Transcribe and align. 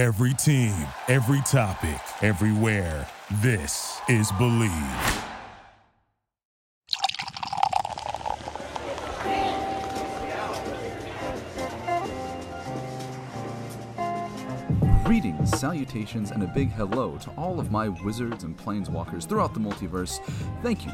Every 0.00 0.32
team, 0.32 0.72
every 1.08 1.42
topic, 1.42 2.00
everywhere. 2.22 3.06
This 3.42 4.00
is 4.08 4.32
Bleav. 4.32 5.24
Greetings, 15.04 15.50
salutations, 15.50 16.30
and 16.30 16.44
a 16.44 16.46
big 16.46 16.70
hello 16.70 17.18
to 17.18 17.30
all 17.32 17.60
of 17.60 17.70
my 17.70 17.90
wizards 17.90 18.44
and 18.44 18.56
planeswalkers 18.56 19.28
throughout 19.28 19.52
the 19.52 19.60
multiverse. 19.60 20.18
Thank 20.62 20.86
you 20.86 20.92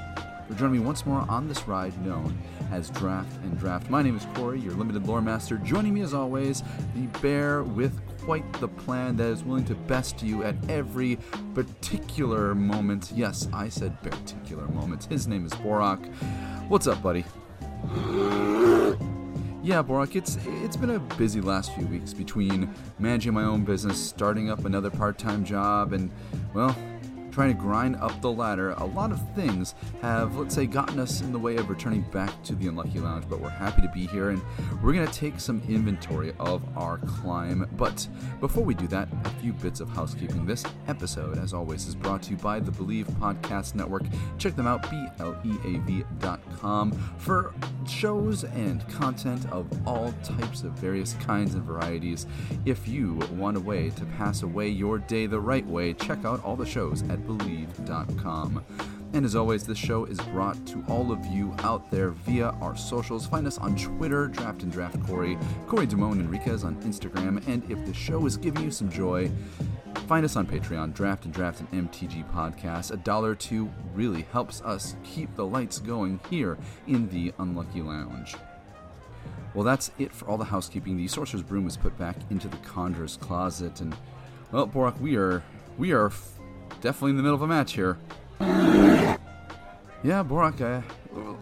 for 0.49 0.55
joining 0.55 0.81
me 0.81 0.85
once 0.85 1.07
more 1.07 1.25
on 1.29 1.47
this 1.47 1.69
ride 1.69 1.97
known 2.05 2.37
as 2.73 2.91
Draft 2.91 3.33
and 3.45 3.57
Draft. 3.57 3.89
My 3.89 4.03
name 4.03 4.17
is 4.17 4.27
Corey, 4.35 4.59
your 4.59 4.75
limited 4.75 5.07
lore 5.07 5.23
master. 5.23 5.59
Joining 5.59 5.95
me 5.95 6.01
as 6.01 6.13
always, 6.13 6.65
the 6.97 7.07
bear 7.21 7.63
with 7.63 8.01
quite 8.27 8.53
the 8.55 8.67
plan 8.67 9.17
that 9.17 9.29
is 9.29 9.45
willing 9.45 9.65
to 9.65 9.75
best 9.77 10.21
you 10.21 10.43
at 10.43 10.57
every 10.69 11.17
particular 11.55 12.57
moment. 12.57 13.13
Yes, 13.15 13.47
I 13.53 13.69
said 13.69 14.03
particular 14.03 14.67
moment. 14.67 15.05
His 15.05 15.29
name 15.29 15.47
is 15.47 15.53
Borak. 15.53 16.05
What's 16.67 16.89
up, 16.89 17.01
buddy? 17.05 17.25
Yeah, 19.63 19.81
Borak, 19.81 20.17
it's 20.17 20.39
it's 20.65 20.77
been 20.77 20.91
a 20.91 20.99
busy 20.99 21.41
last 21.41 21.73
few 21.77 21.87
weeks 21.87 22.13
between 22.13 22.69
managing 22.99 23.33
my 23.33 23.45
own 23.45 23.65
business, 23.65 23.97
starting 23.97 24.51
up 24.51 24.65
another 24.65 24.91
part-time 24.91 25.45
job, 25.45 25.93
and 25.93 26.11
well, 26.53 26.77
trying 27.37 27.55
to 27.55 27.61
grind 27.61 27.97
up 27.97 28.19
the 28.23 28.33
ladder. 28.33 28.71
A 28.79 28.85
lot 28.87 29.13
of 29.13 29.21
things 29.35 29.75
have, 30.01 30.37
let's 30.37 30.55
say, 30.55 30.65
gotten 30.65 30.99
us 30.99 31.21
in 31.21 31.33
the 31.33 31.39
way 31.39 31.57
of 31.57 31.69
returning 31.69 32.01
back 32.11 32.31
to 32.45 32.55
the 32.55 32.67
Unlucky 32.67 32.99
Lounge, 32.99 33.27
but 33.29 33.41
we're 33.41 33.51
happy 33.51 33.83
to 33.83 33.89
be 33.89 34.07
here 34.07 34.31
and 34.31 34.41
we're 34.83 34.95
going 34.95 35.07
to 35.07 35.13
take 35.13 35.39
some 35.39 35.61
inventory 35.69 36.33
of 36.41 36.63
our 36.79 36.97
climb. 36.97 37.69
But 37.77 38.09
before 38.41 38.65
we 38.65 38.73
do 38.73 38.87
that, 38.87 39.09
a 39.27 39.29
few 39.43 39.53
bits 39.53 39.81
of 39.81 39.91
housekeeping. 39.91 40.47
This 40.47 40.65
episode, 40.89 41.37
as 41.37 41.53
always, 41.53 41.87
is 41.87 41.95
brought 41.95 42.23
to 42.23 42.31
you 42.31 42.39
by 42.39 42.59
the 42.59 42.73
Bleav 42.73 43.05
Podcast 43.21 43.75
Network. 43.75 44.05
Check 44.39 44.57
them 44.57 44.67
out, 44.67 44.91
B-L-E-A-V.com, 44.91 45.33
for 47.19 47.53
shows 47.87 48.45
and 48.45 48.89
content 48.89 49.45
of 49.53 49.67
all 49.87 50.15
types 50.25 50.63
of 50.63 50.73
various 50.73 51.13
kinds 51.21 51.53
and 51.53 51.65
varieties. 51.65 52.27
If 52.65 52.89
you 52.89 53.17
want 53.33 53.59
a 53.59 53.61
way 53.61 53.91
to 53.91 54.07
pass 54.17 54.43
away 54.43 54.71
your 54.71 54.97
day 54.99 55.27
the 55.27 55.39
right 55.39 55.67
way, 55.67 55.93
check 55.93 56.25
out 56.25 56.43
all 56.43 56.57
the 56.57 56.65
shows 56.65 57.03
at 57.11 57.26
Bleav.com. 57.27 58.65
And 59.13 59.25
as 59.25 59.35
always, 59.35 59.65
this 59.65 59.79
show 59.79 60.05
is 60.05 60.19
brought 60.19 60.67
to 60.67 60.85
all 60.89 61.11
of 61.13 61.25
you 61.27 61.55
out 61.61 61.91
there 61.91 62.11
via 62.11 62.49
our 62.61 62.77
socials. 62.77 63.27
Find 63.27 63.47
us 63.47 63.57
on 63.59 63.77
Twitter, 63.77 64.29
Draft 64.29 64.63
and 64.63 64.73
Draft 64.73 65.03
Corey, 65.07 65.39
Corey 65.67 65.87
Damone 65.87 66.21
Enriquez 66.21 66.65
on 66.65 66.77
Instagram. 66.83 67.47
And 67.49 67.69
if 67.71 67.85
the 67.87 67.95
show 67.95 68.27
is 68.27 68.37
giving 68.37 68.65
you 68.65 68.71
some 68.71 68.91
joy, 68.91 69.31
find 70.07 70.25
us 70.25 70.37
on 70.37 70.47
Patreon, 70.47 70.93
Draft 70.93 71.25
and 71.25 71.33
Draft 71.33 71.61
and 71.61 71.91
MTG 71.91 72.31
Podcast. 72.33 72.93
A 72.93 72.97
dollar 72.97 73.31
or 73.31 73.35
two 73.35 73.71
really 73.95 74.27
helps 74.33 74.61
us 74.63 74.97
keep 75.03 75.35
the 75.35 75.47
lights 75.47 75.79
going 75.79 76.21
here 76.29 76.59
in 76.87 77.09
the 77.09 77.33
Unlucky 77.39 77.83
Lounge. 77.83 78.35
Well, 79.55 79.65
that's 79.65 79.91
it 79.99 80.13
for 80.13 80.29
all 80.29 80.37
the 80.37 80.45
housekeeping. 80.45 80.99
The 80.99 81.09
Sorcerer's 81.09 81.43
Broom 81.43 81.65
was 81.65 81.79
put 81.79 81.97
back 81.97 82.17
into 82.31 82.49
the 82.49 82.59
Conjurer's 82.59 83.17
Closet, 83.17 83.81
and 83.81 83.97
well, 84.53 84.69
Borak, 84.69 85.01
we 85.01 85.17
are 85.17 85.43
we 85.79 85.93
are 85.93 86.11
definitely 86.81 87.11
in 87.11 87.17
the 87.17 87.23
middle 87.23 87.37
of 87.37 87.43
a 87.43 87.47
match 87.47 87.73
here. 87.73 87.99
Yeah, 90.05 90.23
Borak, 90.23 90.61
uh, 90.61 90.83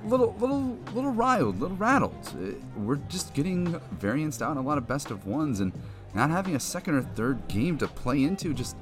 little, 0.07 0.35
little, 0.39 0.79
little 0.95 1.11
riled, 1.11 1.61
little 1.61 1.77
rattled. 1.77 2.15
Uh, 2.29 2.53
we're 2.77 2.97
just 2.97 3.35
getting 3.35 3.79
variants 3.93 4.39
down 4.39 4.57
a 4.57 4.63
lot 4.63 4.79
of 4.79 4.87
best 4.89 5.11
of 5.11 5.27
ones, 5.27 5.61
and 5.61 5.73
not 6.15 6.31
having 6.31 6.57
a 6.57 6.61
second 6.61 6.95
or 6.95 7.03
third 7.03 7.47
game 7.49 7.77
to 7.79 7.89
play 7.89 8.23
into. 8.23 8.55
Just, 8.55 8.77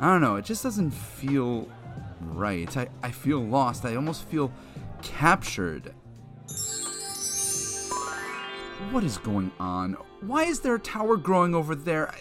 I 0.00 0.06
don't 0.06 0.20
know. 0.22 0.36
It 0.36 0.44
just 0.44 0.62
doesn't 0.62 0.92
feel 0.92 1.68
right. 2.20 2.74
I, 2.76 2.88
I 3.02 3.10
feel 3.10 3.40
lost. 3.40 3.84
I 3.84 3.96
almost 3.96 4.24
feel 4.28 4.50
captured. 5.02 5.92
What 8.90 9.04
is 9.04 9.18
going 9.18 9.50
on? 9.60 9.94
Why 10.20 10.44
is 10.44 10.60
there 10.60 10.76
a 10.76 10.80
tower 10.80 11.16
growing 11.16 11.54
over 11.54 11.74
there? 11.74 12.14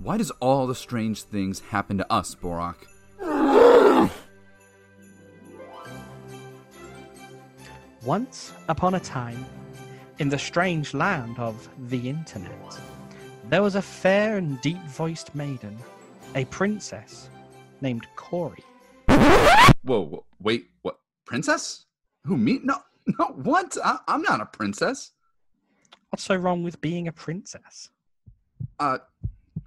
Why 0.00 0.16
does 0.16 0.30
all 0.40 0.68
the 0.68 0.76
strange 0.76 1.22
things 1.22 1.58
happen 1.58 1.98
to 1.98 2.12
us, 2.12 2.32
Borak? 2.34 2.76
Once 8.04 8.52
upon 8.68 8.94
a 8.94 9.00
time, 9.00 9.44
in 10.20 10.28
the 10.28 10.38
strange 10.38 10.94
land 10.94 11.36
of 11.40 11.68
the 11.88 12.08
internet, 12.08 12.80
there 13.48 13.60
was 13.60 13.74
a 13.74 13.82
fair 13.82 14.36
and 14.36 14.60
deep 14.60 14.80
voiced 14.84 15.34
maiden, 15.34 15.76
a 16.36 16.44
princess 16.44 17.28
named 17.80 18.06
Corey. 18.14 18.62
Whoa, 19.08 20.00
whoa, 20.00 20.24
wait, 20.40 20.68
what? 20.82 21.00
Princess? 21.24 21.86
Who, 22.24 22.36
me? 22.36 22.60
No, 22.62 22.76
no, 23.18 23.26
what? 23.34 23.76
I, 23.84 23.98
I'm 24.06 24.22
not 24.22 24.40
a 24.40 24.46
princess. 24.46 25.10
What's 26.10 26.22
so 26.22 26.36
wrong 26.36 26.62
with 26.62 26.80
being 26.80 27.08
a 27.08 27.12
princess? 27.12 27.90
Uh, 28.78 28.98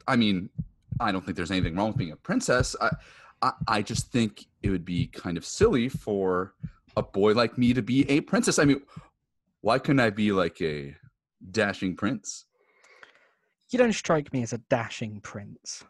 I 0.07 0.15
mean, 0.15 0.49
I 0.99 1.11
don't 1.11 1.23
think 1.23 1.35
there's 1.35 1.51
anything 1.51 1.75
wrong 1.75 1.87
with 1.87 1.97
being 1.97 2.11
a 2.11 2.15
princess. 2.15 2.75
I, 2.79 2.89
I, 3.41 3.51
I 3.67 3.81
just 3.81 4.11
think 4.11 4.45
it 4.61 4.69
would 4.69 4.85
be 4.85 5.07
kind 5.07 5.37
of 5.37 5.45
silly 5.45 5.89
for 5.89 6.53
a 6.95 7.03
boy 7.03 7.33
like 7.33 7.57
me 7.57 7.73
to 7.73 7.81
be 7.81 8.09
a 8.09 8.21
princess. 8.21 8.59
I 8.59 8.65
mean, 8.65 8.81
why 9.61 9.79
couldn't 9.79 9.99
I 9.99 10.09
be 10.09 10.31
like 10.31 10.61
a 10.61 10.95
dashing 11.51 11.95
prince? 11.95 12.45
You 13.69 13.79
don't 13.79 13.93
strike 13.93 14.33
me 14.33 14.43
as 14.43 14.53
a 14.53 14.57
dashing 14.57 15.21
prince. 15.21 15.83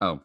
Oh, 0.00 0.20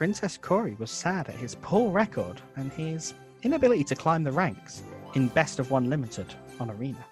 Princess 0.00 0.38
Corey 0.38 0.74
was 0.78 0.90
sad 0.90 1.28
at 1.28 1.34
his 1.34 1.56
poor 1.56 1.90
record 1.90 2.40
and 2.56 2.72
his 2.72 3.12
inability 3.42 3.84
to 3.84 3.94
climb 3.94 4.24
the 4.24 4.32
ranks 4.32 4.82
in 5.12 5.28
Best 5.28 5.58
of 5.58 5.70
One 5.70 5.90
Limited 5.90 6.32
on 6.58 6.70
Arena. 6.70 7.04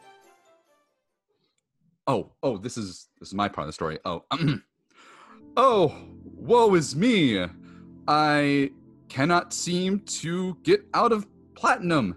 Oh, 2.08 2.32
oh! 2.42 2.56
This 2.58 2.76
is 2.76 3.08
this 3.20 3.28
is 3.28 3.34
my 3.34 3.48
part 3.48 3.64
of 3.64 3.68
the 3.68 3.72
story. 3.72 3.98
Oh, 4.04 4.24
oh, 5.56 5.94
woe 6.24 6.74
is 6.74 6.96
me! 6.96 7.46
I 8.08 8.70
cannot 9.08 9.52
seem 9.52 10.00
to 10.00 10.56
get 10.64 10.80
out 10.94 11.12
of 11.12 11.26
platinum. 11.54 12.16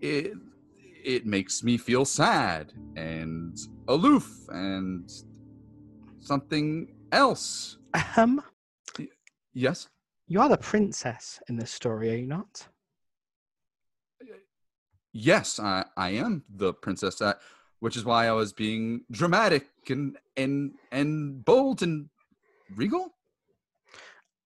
It 0.00 0.32
it 1.04 1.26
makes 1.26 1.62
me 1.62 1.78
feel 1.78 2.04
sad 2.04 2.72
and 2.96 3.56
aloof 3.88 4.30
and 4.50 5.10
something 6.20 6.94
else. 7.10 7.78
Um, 8.16 8.42
Yes. 9.54 9.88
you 10.28 10.40
are 10.40 10.48
the 10.48 10.56
princess 10.56 11.38
in 11.48 11.56
this 11.56 11.70
story, 11.70 12.10
are 12.10 12.16
you 12.16 12.26
not? 12.26 12.66
Yes, 15.12 15.60
I, 15.60 15.84
I 15.94 16.10
am 16.10 16.44
the 16.48 16.72
princess, 16.72 17.20
uh, 17.20 17.34
which 17.82 17.96
is 17.96 18.04
why 18.04 18.28
I 18.28 18.32
was 18.32 18.52
being 18.52 19.00
dramatic 19.10 19.66
and 19.88 20.16
and 20.36 20.70
and 20.92 21.44
bold 21.44 21.82
and 21.82 22.08
regal. 22.76 23.08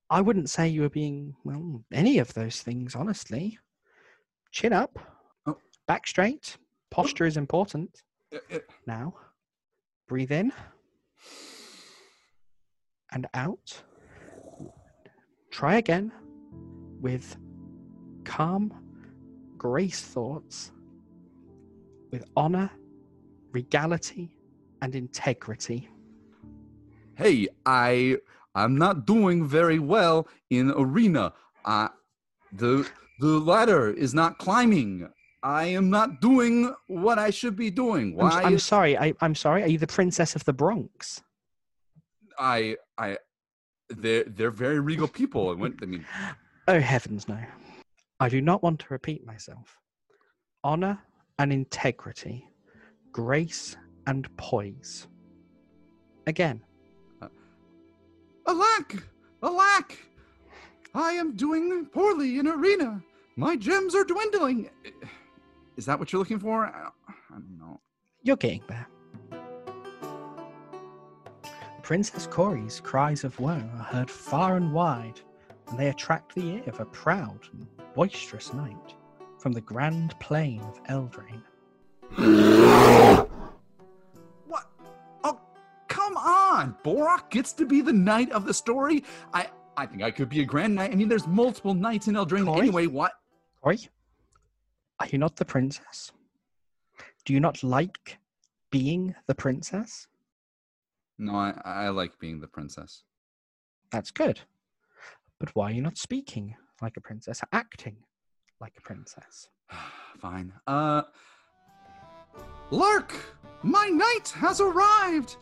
I 0.08 0.22
wouldn't 0.22 0.48
say 0.48 0.68
you 0.68 0.80
were 0.80 0.88
being, 0.88 1.34
well, 1.44 1.84
any 1.92 2.18
of 2.18 2.32
those 2.32 2.62
things, 2.62 2.94
honestly. 2.94 3.58
Chin 4.52 4.72
up, 4.72 4.98
Oh. 5.46 5.58
back 5.86 6.06
straight. 6.06 6.56
Posture 6.90 7.26
is 7.26 7.36
important. 7.36 8.02
Uh, 8.32 8.38
uh, 8.54 8.58
Now, 8.86 9.14
breathe 10.08 10.32
in 10.32 10.50
and 13.12 13.26
out. 13.34 13.82
Try 15.50 15.76
again 15.76 16.10
with 17.02 17.36
calm, 18.24 18.72
grace 19.58 20.00
thoughts, 20.00 20.72
with 22.12 22.24
honor, 22.34 22.70
regality, 23.56 24.30
and 24.82 24.94
integrity. 24.94 25.88
Hey, 27.14 27.48
I 27.64 28.18
I'm 28.54 28.76
not 28.76 29.06
doing 29.06 29.38
very 29.58 29.78
well 29.78 30.28
in 30.50 30.64
arena. 30.84 31.32
I 31.64 31.88
the 32.52 32.88
the 33.18 33.34
ladder 33.52 33.84
is 34.04 34.12
not 34.12 34.30
climbing. 34.44 35.08
I 35.42 35.64
am 35.78 35.88
not 35.98 36.20
doing 36.20 36.74
what 37.04 37.18
I 37.26 37.30
should 37.38 37.56
be 37.56 37.70
doing. 37.70 38.06
I'm, 38.20 38.28
Why? 38.28 38.42
I'm 38.42 38.58
sorry. 38.58 38.92
I, 38.98 39.14
I'm 39.24 39.34
sorry. 39.34 39.62
Are 39.62 39.72
you 39.74 39.78
the 39.78 39.92
princess 39.98 40.36
of 40.36 40.44
the 40.44 40.52
Bronx? 40.52 41.22
I 42.38 42.76
I 42.98 43.08
they're 43.88 44.24
they're 44.36 44.58
very 44.66 44.80
regal 44.80 45.08
people. 45.08 45.42
And 45.50 45.60
when, 45.62 45.72
I 45.82 45.86
mean, 45.86 46.04
Oh, 46.68 46.80
heavens, 46.80 47.22
no. 47.34 47.38
I 48.18 48.28
do 48.28 48.40
not 48.50 48.62
want 48.62 48.80
to 48.80 48.86
repeat 48.90 49.24
myself. 49.24 49.78
Honor 50.64 50.98
and 51.38 51.52
integrity, 51.52 52.36
grace 53.16 53.78
and 54.06 54.28
poise. 54.36 55.06
Again, 56.26 56.60
uh, 57.22 57.28
alack, 58.46 58.94
alack! 59.42 59.96
I 60.94 61.12
am 61.12 61.34
doing 61.34 61.86
poorly 61.86 62.38
in 62.38 62.46
arena. 62.46 63.02
My 63.36 63.56
gems 63.56 63.94
are 63.94 64.04
dwindling. 64.04 64.68
Is 65.78 65.86
that 65.86 65.98
what 65.98 66.12
you're 66.12 66.18
looking 66.18 66.38
for? 66.38 66.66
I 66.66 66.82
don't, 66.82 66.94
I 67.08 67.14
don't 67.30 67.58
know. 67.58 67.80
you're 68.22 68.36
getting 68.36 68.62
there. 68.68 68.86
Princess 71.82 72.26
Corey's 72.26 72.80
cries 72.80 73.24
of 73.24 73.40
woe 73.40 73.52
are 73.78 73.84
heard 73.84 74.10
far 74.10 74.58
and 74.58 74.74
wide, 74.74 75.22
and 75.68 75.78
they 75.78 75.88
attract 75.88 76.34
the 76.34 76.56
ear 76.56 76.62
of 76.66 76.80
a 76.80 76.84
proud 76.84 77.48
and 77.54 77.66
boisterous 77.94 78.52
knight 78.52 78.94
from 79.38 79.52
the 79.52 79.62
grand 79.62 80.14
plain 80.20 80.60
of 80.60 80.84
Eldraine. 80.84 81.42
Borak 86.86 87.30
gets 87.30 87.52
to 87.54 87.66
be 87.66 87.80
the 87.80 87.92
knight 87.92 88.30
of 88.30 88.46
the 88.46 88.54
story? 88.54 89.02
I 89.34 89.48
I 89.76 89.86
think 89.86 90.02
I 90.02 90.10
could 90.10 90.28
be 90.28 90.40
a 90.40 90.44
grand 90.44 90.74
knight. 90.76 90.92
I 90.92 90.94
mean, 90.94 91.08
there's 91.08 91.26
multiple 91.26 91.74
knights 91.74 92.06
in 92.08 92.14
Eldraine 92.14 92.46
Corey? 92.46 92.60
anyway. 92.60 92.86
What? 92.86 93.12
Corey, 93.60 93.80
are 95.00 95.06
you 95.08 95.18
not 95.18 95.36
the 95.36 95.44
princess? 95.44 96.12
Do 97.24 97.32
you 97.32 97.40
not 97.40 97.62
like 97.62 98.18
being 98.70 99.14
the 99.26 99.34
princess? 99.34 100.06
No, 101.18 101.34
I, 101.34 101.60
I 101.64 101.88
like 101.88 102.18
being 102.20 102.40
the 102.40 102.46
princess. 102.46 103.02
That's 103.90 104.10
good. 104.10 104.40
But 105.40 105.54
why 105.54 105.70
are 105.70 105.74
you 105.74 105.82
not 105.82 105.98
speaking 105.98 106.54
like 106.80 106.96
a 106.96 107.00
princess, 107.00 107.42
acting 107.52 107.96
like 108.60 108.74
a 108.78 108.80
princess? 108.82 109.48
Fine. 110.20 110.52
Uh. 110.66 111.02
Lurk! 112.70 113.12
My 113.62 113.88
knight 113.88 114.28
has 114.36 114.60
arrived 114.60 115.36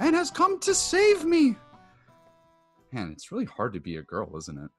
and 0.00 0.14
has 0.14 0.30
come 0.30 0.58
to 0.60 0.74
save 0.74 1.24
me! 1.24 1.56
Man, 2.92 3.10
it's 3.10 3.32
really 3.32 3.46
hard 3.46 3.72
to 3.72 3.80
be 3.80 3.96
a 3.96 4.02
girl, 4.02 4.36
isn't 4.36 4.58
it? 4.58 4.70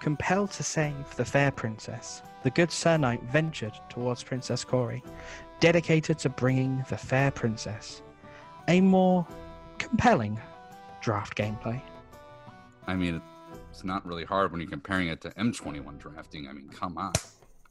Compelled 0.00 0.50
to 0.52 0.62
save 0.62 1.16
the 1.16 1.24
fair 1.24 1.50
princess, 1.50 2.22
the 2.42 2.50
good 2.50 2.70
Sir 2.70 2.96
Knight 2.96 3.22
ventured 3.24 3.74
towards 3.88 4.22
Princess 4.22 4.64
Corey, 4.64 5.02
dedicated 5.60 6.18
to 6.20 6.28
bringing 6.28 6.84
the 6.88 6.96
fair 6.96 7.30
princess 7.30 8.02
a 8.68 8.80
more 8.80 9.26
compelling 9.78 10.40
draft 11.00 11.36
gameplay. 11.36 11.80
I 12.86 12.94
mean, 12.94 13.20
it's 13.70 13.84
not 13.84 14.04
really 14.06 14.24
hard 14.24 14.50
when 14.50 14.60
you're 14.60 14.70
comparing 14.70 15.08
it 15.08 15.20
to 15.22 15.30
M21 15.30 15.98
drafting. 15.98 16.48
I 16.48 16.52
mean, 16.52 16.68
come 16.68 16.98
on. 16.98 17.12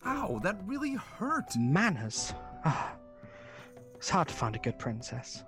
Ow, 0.06 0.40
that 0.44 0.58
really 0.66 0.94
hurt. 0.94 1.56
Manners. 1.58 2.34
Ah, 2.66 2.94
it's 3.96 4.10
hard 4.10 4.28
to 4.28 4.34
find 4.34 4.56
a 4.56 4.60
good 4.60 4.80
princess. 4.80 5.44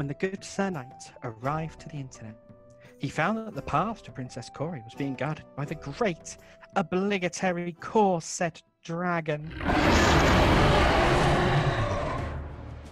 When 0.00 0.08
the 0.08 0.14
good 0.14 0.42
Sir 0.42 0.70
Knight 0.70 1.12
arrived 1.24 1.80
to 1.80 1.88
the 1.90 1.96
internet, 1.96 2.34
he 2.96 3.10
found 3.10 3.36
that 3.36 3.54
the 3.54 3.60
path 3.60 4.02
to 4.04 4.10
Princess 4.10 4.48
Corey 4.48 4.80
was 4.82 4.94
being 4.94 5.14
guarded 5.14 5.44
by 5.54 5.66
the 5.66 5.74
great, 5.74 6.38
obligatory 6.74 7.76
corset 7.80 8.62
dragon. 8.82 9.52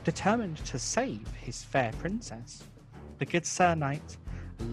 Determined 0.05 0.59
to 0.67 0.79
save 0.79 1.27
his 1.41 1.63
fair 1.63 1.93
princess, 1.93 2.65
the 3.17 3.25
good 3.25 3.47
Sir 3.47 3.75
Knight 3.75 4.19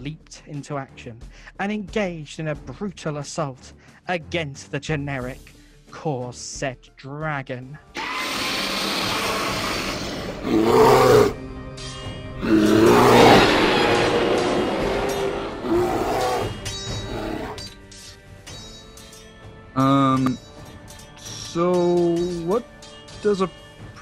leaped 0.02 0.42
into 0.46 0.76
action 0.76 1.18
and 1.58 1.72
engaged 1.72 2.38
in 2.38 2.48
a 2.48 2.54
brutal 2.54 3.16
assault 3.16 3.72
against 4.08 4.70
the 4.70 4.78
generic 4.78 5.54
corset 5.90 6.90
dragon. 6.98 7.78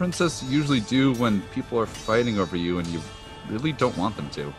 princess 0.04 0.42
usually 0.50 0.80
do 0.80 1.14
when 1.14 1.40
people 1.54 1.78
are 1.78 1.86
fighting 1.86 2.38
over 2.38 2.58
you 2.58 2.78
and 2.78 2.86
you 2.88 3.00
really 3.48 3.72
don't 3.72 3.96
want 3.96 4.14
them 4.16 4.28
to? 4.28 4.52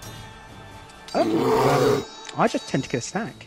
Oh, 1.13 2.07
I 2.35 2.47
just 2.47 2.67
tend 2.67 2.83
to 2.85 2.89
get 2.89 2.97
a 2.97 3.01
snack. 3.01 3.45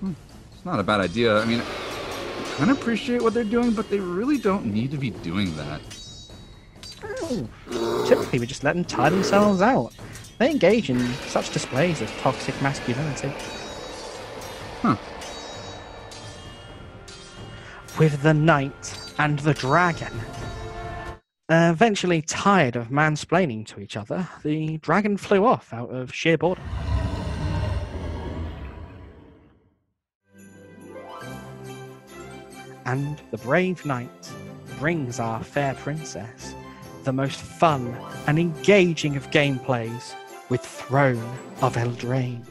Hmm. 0.00 0.12
It's 0.54 0.64
not 0.64 0.80
a 0.80 0.82
bad 0.82 1.00
idea. 1.00 1.38
I 1.38 1.44
mean, 1.44 1.60
I 1.60 2.54
kind 2.56 2.70
of 2.70 2.78
appreciate 2.78 3.20
what 3.20 3.34
they're 3.34 3.44
doing, 3.44 3.72
but 3.72 3.90
they 3.90 3.98
really 4.00 4.38
don't 4.38 4.64
need 4.64 4.90
to 4.92 4.96
be 4.96 5.10
doing 5.10 5.54
that. 5.56 5.82
Oh, 7.04 7.46
typically, 8.08 8.38
we 8.38 8.46
just 8.46 8.64
let 8.64 8.74
them 8.74 8.86
tire 8.86 9.10
themselves 9.10 9.60
out. 9.60 9.92
They 10.38 10.50
engage 10.50 10.88
in 10.88 10.98
such 11.26 11.52
displays 11.52 12.00
of 12.00 12.10
toxic 12.20 12.54
masculinity. 12.62 13.34
Huh. 14.80 14.96
With 17.98 18.22
the 18.22 18.32
knight 18.32 18.98
and 19.18 19.38
the 19.40 19.52
dragon. 19.52 20.12
Uh, 21.50 21.68
eventually 21.70 22.22
tired 22.22 22.74
of 22.74 22.88
mansplaining 22.88 23.66
to 23.66 23.78
each 23.78 23.98
other, 23.98 24.26
the 24.42 24.78
dragon 24.78 25.14
flew 25.14 25.44
off 25.44 25.74
out 25.74 25.90
of 25.90 26.14
sheer 26.14 26.38
boredom. 26.38 26.64
And 32.86 33.20
the 33.30 33.36
brave 33.36 33.84
knight 33.84 34.30
brings 34.78 35.20
our 35.20 35.44
fair 35.44 35.74
princess 35.74 36.54
the 37.02 37.12
most 37.12 37.42
fun 37.42 37.94
and 38.26 38.38
engaging 38.38 39.14
of 39.14 39.30
gameplays 39.30 40.14
with 40.48 40.64
Throne 40.64 41.36
of 41.60 41.74
Eldraine. 41.74 42.42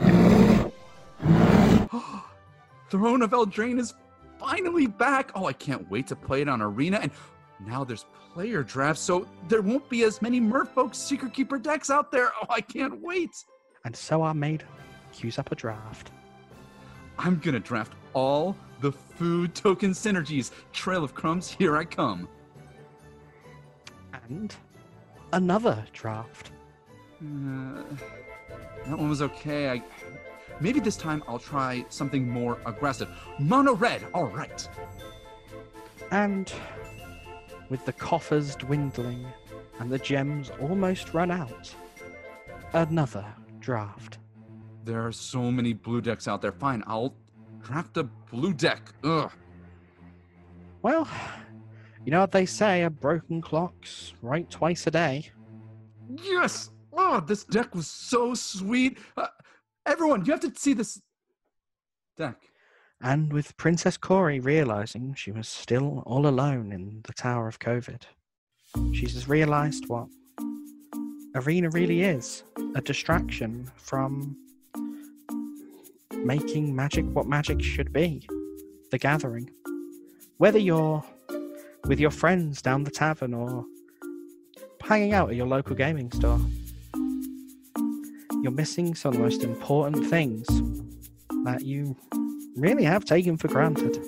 Throne 2.90 3.22
of 3.22 3.30
Eldraine 3.30 3.78
is 3.78 3.94
finally 4.38 4.86
back. 4.86 5.30
Oh, 5.34 5.46
I 5.46 5.52
can't 5.52 5.88
wait 5.90 6.06
to 6.08 6.16
play 6.16 6.42
it 6.42 6.48
on 6.48 6.62
Arena. 6.62 6.98
And 7.02 7.10
now 7.66 7.84
there's 7.84 8.06
player 8.32 8.62
drafts, 8.62 9.02
so 9.02 9.26
there 9.48 9.62
won't 9.62 9.88
be 9.88 10.04
as 10.04 10.22
many 10.22 10.40
Merfolk 10.40 10.94
Secret 10.94 11.32
Keeper 11.32 11.58
decks 11.58 11.90
out 11.90 12.12
there. 12.12 12.30
Oh, 12.42 12.46
I 12.50 12.60
can't 12.60 13.00
wait. 13.00 13.30
And 13.84 13.94
so 13.94 14.22
our 14.22 14.34
maiden 14.34 14.68
queues 15.12 15.38
up 15.38 15.50
a 15.52 15.54
draft. 15.54 16.10
I'm 17.18 17.38
gonna 17.38 17.58
draft 17.58 17.94
all 18.14 18.56
the 18.80 18.92
food 18.92 19.54
token 19.54 19.90
synergies. 19.90 20.52
Trail 20.72 21.02
of 21.02 21.14
Crumbs, 21.14 21.50
here 21.50 21.76
I 21.76 21.84
come. 21.84 22.28
And 24.12 24.54
another 25.32 25.84
draft. 25.92 26.52
Uh, 27.20 27.82
that 28.86 28.96
one 28.96 29.08
was 29.08 29.22
okay. 29.22 29.68
I 29.70 29.82
maybe 30.60 30.80
this 30.80 30.96
time 30.96 31.22
I'll 31.28 31.38
try 31.38 31.84
something 31.88 32.28
more 32.28 32.58
aggressive. 32.66 33.08
Mono 33.38 33.74
red. 33.74 34.04
All 34.14 34.26
right. 34.26 34.68
And 36.10 36.52
with 37.68 37.84
the 37.84 37.92
coffers 37.92 38.56
dwindling 38.56 39.26
and 39.78 39.90
the 39.90 39.98
gems 39.98 40.50
almost 40.60 41.14
run 41.14 41.30
out, 41.30 41.74
another 42.72 43.24
draft. 43.60 44.18
There 44.84 45.06
are 45.06 45.12
so 45.12 45.50
many 45.50 45.74
blue 45.74 46.00
decks 46.00 46.26
out 46.26 46.40
there. 46.40 46.52
Fine, 46.52 46.82
I'll 46.86 47.14
draft 47.62 47.96
a 47.98 48.04
blue 48.04 48.54
deck. 48.54 48.92
Ugh. 49.04 49.30
Well, 50.80 51.06
you 52.04 52.10
know 52.10 52.20
what 52.20 52.32
they 52.32 52.46
say, 52.46 52.84
a 52.84 52.90
broken 52.90 53.42
clock's 53.42 54.14
right 54.22 54.48
twice 54.50 54.86
a 54.86 54.90
day. 54.90 55.30
Yes. 56.22 56.70
Oh, 56.96 57.20
this 57.20 57.44
deck 57.44 57.74
was 57.74 57.86
so 57.86 58.32
sweet. 58.34 58.98
Uh, 59.16 59.26
everyone, 59.88 60.24
you 60.24 60.32
have 60.32 60.40
to 60.40 60.52
see 60.54 60.74
this 60.74 61.00
deck. 62.16 62.36
And 63.00 63.32
with 63.32 63.56
Princess 63.56 63.96
Corey 63.96 64.38
realizing 64.40 65.14
she 65.14 65.32
was 65.32 65.48
still 65.48 66.02
all 66.04 66.26
alone 66.26 66.72
in 66.72 67.00
the 67.04 67.12
Tower 67.12 67.48
of 67.48 67.58
COVID, 67.58 68.02
she's 68.92 69.14
just 69.14 69.28
realized 69.28 69.88
what 69.88 70.08
Arena 71.34 71.70
really 71.70 72.02
is 72.02 72.42
a 72.74 72.80
distraction 72.80 73.70
from 73.76 74.36
making 76.12 76.74
magic 76.74 77.04
what 77.12 77.26
magic 77.26 77.62
should 77.62 77.92
be 77.92 78.28
the 78.90 78.98
gathering. 78.98 79.48
Whether 80.38 80.58
you're 80.58 81.04
with 81.84 82.00
your 82.00 82.10
friends 82.10 82.60
down 82.60 82.82
the 82.82 82.90
tavern 82.90 83.32
or 83.32 83.64
hanging 84.82 85.12
out 85.12 85.30
at 85.30 85.36
your 85.36 85.46
local 85.46 85.76
gaming 85.76 86.10
store, 86.10 86.40
you're 88.42 88.52
missing 88.52 88.94
some 88.94 89.12
of 89.12 89.18
the 89.18 89.22
most 89.22 89.42
important 89.42 90.06
things 90.06 90.46
that 91.44 91.62
you 91.62 91.96
really 92.56 92.84
have 92.84 93.04
taken 93.04 93.36
for 93.36 93.48
granted. 93.48 93.98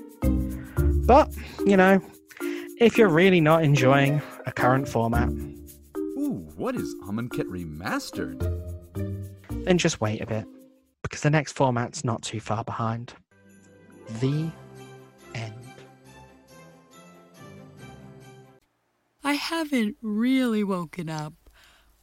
But, 1.06 1.32
you 1.66 1.76
know, 1.76 2.00
if 2.78 2.96
you're 2.96 3.08
really 3.08 3.40
not 3.40 3.64
enjoying 3.64 4.22
a 4.46 4.52
current 4.52 4.88
format, 4.88 5.28
Ooh, 5.98 6.46
what 6.56 6.76
is 6.76 6.94
Amonkhet 7.04 7.46
Remastered? 7.46 8.38
then 9.64 9.78
just 9.78 10.00
wait 10.00 10.20
a 10.20 10.26
bit 10.26 10.46
because 11.02 11.20
the 11.20 11.30
next 11.30 11.52
format's 11.52 12.04
not 12.04 12.22
too 12.22 12.40
far 12.40 12.64
behind. 12.64 13.12
The 14.20 14.50
end. 15.34 15.54
I 19.22 19.34
haven't 19.34 19.96
really 20.02 20.64
woken 20.64 21.08
up. 21.08 21.34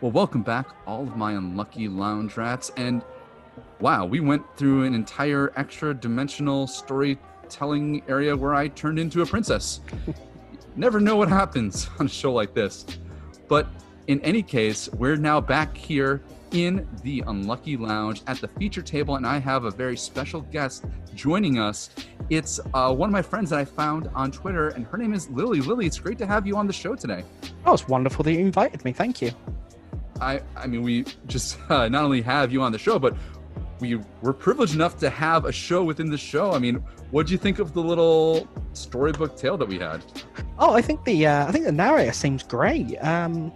Well, 0.00 0.12
welcome 0.12 0.40
back, 0.42 0.66
all 0.86 1.02
of 1.02 1.14
my 1.14 1.32
unlucky 1.32 1.86
lounge 1.86 2.38
rats. 2.38 2.72
And 2.78 3.02
wow, 3.80 4.06
we 4.06 4.20
went 4.20 4.42
through 4.56 4.84
an 4.84 4.94
entire 4.94 5.52
extra 5.56 5.92
dimensional 5.92 6.66
storytelling 6.66 8.02
area 8.08 8.34
where 8.34 8.54
I 8.54 8.68
turned 8.68 8.98
into 8.98 9.20
a 9.20 9.26
princess. 9.26 9.80
Never 10.76 11.00
know 11.00 11.16
what 11.16 11.28
happens 11.28 11.90
on 11.98 12.06
a 12.06 12.08
show 12.08 12.32
like 12.32 12.54
this. 12.54 12.86
But 13.46 13.66
in 14.06 14.22
any 14.22 14.42
case, 14.42 14.88
we're 14.94 15.16
now 15.16 15.38
back 15.38 15.76
here 15.76 16.22
in 16.52 16.88
the 17.02 17.22
Unlucky 17.26 17.76
Lounge 17.76 18.22
at 18.26 18.40
the 18.40 18.48
feature 18.48 18.80
table, 18.80 19.16
and 19.16 19.26
I 19.26 19.36
have 19.36 19.64
a 19.64 19.70
very 19.70 19.98
special 19.98 20.40
guest 20.40 20.86
joining 21.14 21.58
us. 21.58 21.90
It's 22.30 22.58
uh, 22.72 22.94
one 22.94 23.10
of 23.10 23.12
my 23.12 23.20
friends 23.20 23.50
that 23.50 23.58
I 23.58 23.66
found 23.66 24.08
on 24.14 24.30
Twitter, 24.32 24.68
and 24.70 24.86
her 24.86 24.96
name 24.96 25.12
is 25.12 25.28
Lily. 25.28 25.60
Lily, 25.60 25.84
it's 25.84 25.98
great 25.98 26.16
to 26.16 26.26
have 26.26 26.46
you 26.46 26.56
on 26.56 26.66
the 26.66 26.72
show 26.72 26.94
today. 26.94 27.22
Oh, 27.66 27.74
it's 27.74 27.86
wonderful 27.86 28.22
that 28.24 28.32
you 28.32 28.38
invited 28.38 28.82
me. 28.82 28.94
Thank 28.94 29.20
you. 29.20 29.32
I, 30.20 30.42
I 30.56 30.66
mean, 30.66 30.82
we 30.82 31.04
just 31.26 31.58
uh, 31.70 31.88
not 31.88 32.04
only 32.04 32.22
have 32.22 32.52
you 32.52 32.62
on 32.62 32.72
the 32.72 32.78
show, 32.78 32.98
but 32.98 33.16
we 33.80 33.98
were 34.20 34.34
privileged 34.34 34.74
enough 34.74 34.98
to 34.98 35.08
have 35.08 35.46
a 35.46 35.52
show 35.52 35.82
within 35.82 36.10
the 36.10 36.18
show. 36.18 36.52
I 36.52 36.58
mean, 36.58 36.76
what 37.10 37.26
do 37.26 37.32
you 37.32 37.38
think 37.38 37.58
of 37.58 37.72
the 37.72 37.80
little 37.80 38.46
storybook 38.74 39.36
tale 39.36 39.56
that 39.56 39.66
we 39.68 39.78
had? 39.78 40.04
Oh, 40.58 40.74
I 40.74 40.82
think 40.82 41.04
the 41.04 41.26
uh, 41.26 41.46
I 41.46 41.52
think 41.52 41.64
the 41.64 41.72
narrator 41.72 42.12
seems 42.12 42.42
great. 42.42 42.96
Um, 42.98 43.52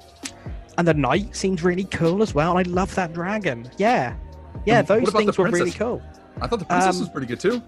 and 0.78 0.88
the 0.88 0.94
knight 0.94 1.36
seems 1.36 1.62
really 1.62 1.84
cool 1.84 2.22
as 2.22 2.34
well. 2.34 2.56
And 2.56 2.66
I 2.66 2.70
love 2.70 2.94
that 2.96 3.12
dragon. 3.12 3.70
Yeah, 3.76 4.16
yeah, 4.64 4.78
And 4.80 4.88
those 4.88 5.10
things 5.12 5.38
were 5.38 5.50
really 5.50 5.70
cool. 5.70 6.02
I 6.40 6.46
thought 6.48 6.58
the 6.58 6.64
princess 6.64 6.96
Um, 6.96 7.00
was 7.00 7.08
pretty 7.10 7.26
good 7.26 7.38
too. 7.40 7.62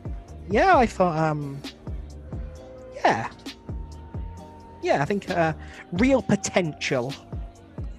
Yeah, 0.51 0.77
I 0.77 0.87
thought. 0.87 1.17
Um, 1.17 1.61
yeah, 2.95 3.29
yeah, 4.83 5.03
I 5.03 5.05
think 5.05 5.29
uh, 5.31 5.53
real 5.93 6.23
potential. 6.23 7.13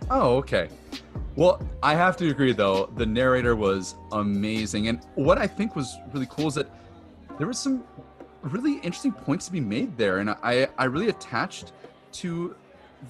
Oh, 0.10 0.38
okay. 0.38 0.70
Well, 1.36 1.62
I 1.84 1.94
have 1.94 2.18
to 2.18 2.30
agree 2.30 2.54
though. 2.54 2.90
The 2.96 3.06
narrator 3.06 3.56
was 3.56 3.96
amazing, 4.12 4.88
and 4.88 5.02
what 5.16 5.38
I 5.38 5.48
think 5.48 5.76
was 5.76 5.98
really 6.14 6.28
cool 6.30 6.48
is 6.48 6.56
that 6.56 6.70
there 7.38 7.46
was 7.46 7.60
some 7.60 7.84
really 8.42 8.76
interesting 8.76 9.12
points 9.12 9.46
to 9.48 9.52
be 9.52 9.60
made 9.60 9.98
there, 9.98 10.18
and 10.20 10.30
I 10.30 10.68
I 10.78 10.86
really 10.86 11.10
attached 11.10 11.74
to 12.14 12.56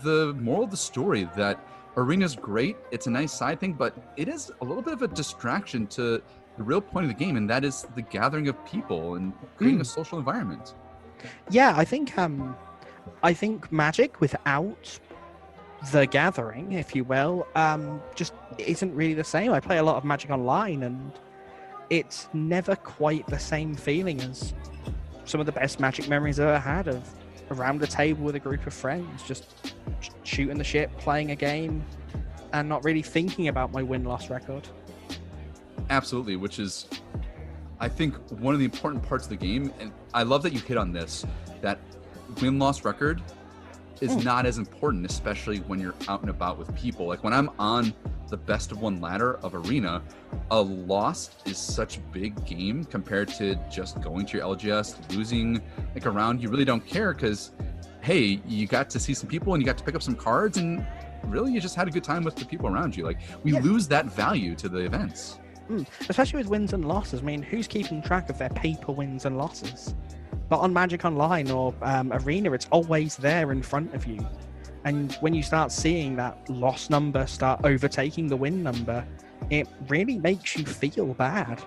the 0.04 0.34
moral 0.39 0.63
of 0.63 0.72
the 0.72 0.77
story 0.77 1.30
that 1.36 1.60
arena's 1.96 2.36
great. 2.36 2.75
It's 2.92 3.08
a 3.08 3.12
nice 3.12 3.32
side 3.32 3.60
thing, 3.60 3.74
but 3.74 3.96
it 4.18 4.27
is 4.27 4.51
a 4.62 4.66
little 4.66 4.84
bit 4.84 4.94
of 4.94 5.01
a 5.04 5.08
distraction 5.08 5.88
to 5.88 6.22
the 6.58 6.63
real 6.63 6.82
point 6.82 7.06
of 7.06 7.10
the 7.10 7.25
game, 7.25 7.38
and 7.38 7.50
that 7.50 7.63
is 7.63 7.86
the 7.96 8.01
gathering 8.01 8.48
of 8.50 8.66
people 8.66 9.16
and 9.16 9.32
creating 9.58 9.82
a 9.82 9.86
social 9.86 10.18
environment. 10.18 10.74
Yeah, 11.50 11.74
I 11.77 11.86
think 11.86 12.18
um, 12.18 12.58
I 13.24 13.34
think 13.34 13.72
magic 13.72 14.20
without 14.20 15.00
the 15.91 16.06
gathering, 16.06 16.74
if 16.74 16.96
you 16.96 17.03
will, 17.03 17.48
um, 17.56 18.01
just 18.15 18.34
isn't 18.58 18.94
really 18.96 19.13
the 19.13 19.24
same. 19.24 19.51
I 19.51 19.60
play 19.60 19.77
a 19.77 19.84
lot 19.84 19.96
of 19.96 20.03
Magic 20.03 20.29
Online, 20.32 20.84
and 20.84 21.12
it's 21.89 22.27
never 22.34 22.75
quite 22.75 23.25
the 23.27 23.39
same 23.39 23.75
feeling 23.75 24.22
as 24.22 24.53
some 25.25 25.39
of 25.39 25.46
the 25.46 25.51
best 25.51 25.79
Magic 25.79 26.08
memories 26.08 26.39
I've 26.39 26.48
ever 26.48 26.60
had 26.60 26.88
of 26.88 27.08
around 27.51 27.82
a 27.82 27.88
table 27.88 28.25
with 28.25 28.36
a 28.36 28.39
group 28.39 28.65
of 28.67 28.74
friends, 28.74 29.24
just 29.24 29.74
shooting 30.24 30.58
the 30.58 30.63
shit, 30.63 30.96
playing 30.98 31.32
a 31.32 31.36
game, 31.36 31.86
and 32.53 32.67
not 32.67 32.84
really 32.84 33.01
thinking 33.01 33.48
about 33.48 33.72
my 33.72 33.84
win 33.84 34.03
loss 34.03 34.29
record. 34.29 34.67
Absolutely, 35.89 36.36
which 36.36 36.60
is, 36.60 36.88
I 37.79 37.88
think, 37.88 38.15
one 38.32 38.53
of 38.53 38.60
the 38.60 38.65
important 38.65 39.03
parts 39.03 39.25
of 39.25 39.29
the 39.29 39.38
game. 39.38 39.74
And 39.79 39.91
I 40.13 40.24
love 40.24 40.44
that 40.44 40.53
you 40.53 40.60
hit 40.60 40.77
on 40.77 40.91
this 40.91 41.25
that 41.62 41.79
win 42.41 42.60
loss 42.60 42.84
record 42.84 43.22
is 44.01 44.12
Mm. 44.16 44.24
not 44.24 44.46
as 44.46 44.58
important, 44.58 45.06
especially 45.06 45.60
when 45.60 45.80
you're 45.80 45.96
out 46.08 46.22
and 46.22 46.30
about 46.30 46.58
with 46.58 46.74
people. 46.75 47.08
Like 47.08 47.24
when 47.24 47.34
I'm 47.34 47.50
on 47.60 47.94
the 48.30 48.38
best 48.38 48.72
of 48.72 48.82
one 48.82 49.00
ladder 49.00 49.36
of 49.44 49.56
Arena, 49.56 50.01
a 50.51 50.60
loss 50.62 51.30
is 51.46 51.58
such 51.58 51.98
a 51.98 52.00
big 52.12 52.46
game 52.46 52.84
compared 52.86 53.30
to 53.30 53.56
just 53.72 54.01
going 54.01 54.25
to 54.27 54.38
your 54.38 54.46
LGS, 54.46 54.98
losing 55.16 55.62
like 55.96 56.06
a 56.06 56.12
round. 56.12 56.42
You 56.42 56.50
really 56.50 56.66
don't 56.66 56.86
care 56.86 57.13
because, 57.13 57.51
hey, 58.01 58.42
you 58.46 58.68
got 58.68 58.89
to 58.92 59.00
see 59.00 59.13
some 59.13 59.30
people 59.30 59.54
and 59.54 59.62
you 59.62 59.66
got 59.66 59.77
to 59.77 59.84
pick 59.84 59.96
up 59.96 60.04
some 60.04 60.16
cards 60.16 60.58
and 60.58 60.86
really 61.25 61.51
you 61.54 61.60
just 61.62 61.75
had 61.75 61.88
a 61.88 61.92
good 61.92 62.04
time 62.04 62.24
with 62.24 62.36
the 62.36 62.46
people 62.46 62.68
around 62.68 62.96
you. 62.96 63.04
Like 63.06 63.20
we 63.44 63.54
Yeah. 63.54 63.60
lose 63.60 63.88
that 63.88 64.06
value 64.08 64.56
to 64.56 64.70
the 64.70 64.80
events. 64.80 65.39
especially 66.08 66.38
with 66.38 66.48
wins 66.48 66.72
and 66.72 66.86
losses. 66.88 67.20
I 67.20 67.24
mean, 67.24 67.42
who's 67.42 67.68
keeping 67.68 68.01
track 68.01 68.30
of 68.30 68.38
their 68.38 68.48
paper 68.50 68.94
wins 68.94 69.25
and 69.25 69.38
losses? 69.38 69.96
But 70.50 70.60
on 70.60 70.74
Magic 70.74 71.04
Online 71.04 71.51
or 71.51 71.74
um, 71.82 72.13
Arena, 72.13 72.54
it's 72.54 72.68
always 72.72 73.18
there 73.18 73.51
in 73.51 73.62
front 73.62 73.94
of 73.94 74.06
you. 74.06 74.25
And 74.86 75.13
when 75.16 75.34
you 75.34 75.44
start 75.44 75.72
seeing 75.72 76.16
that 76.16 76.50
loss 76.50 76.89
number 76.89 77.27
start 77.27 77.62
overtaking 77.66 78.27
the 78.27 78.38
win 78.38 78.63
number, 78.63 79.06
it 79.50 79.68
really 79.88 80.18
makes 80.18 80.56
you 80.56 80.66
feel 80.66 81.08
bad. 81.08 81.62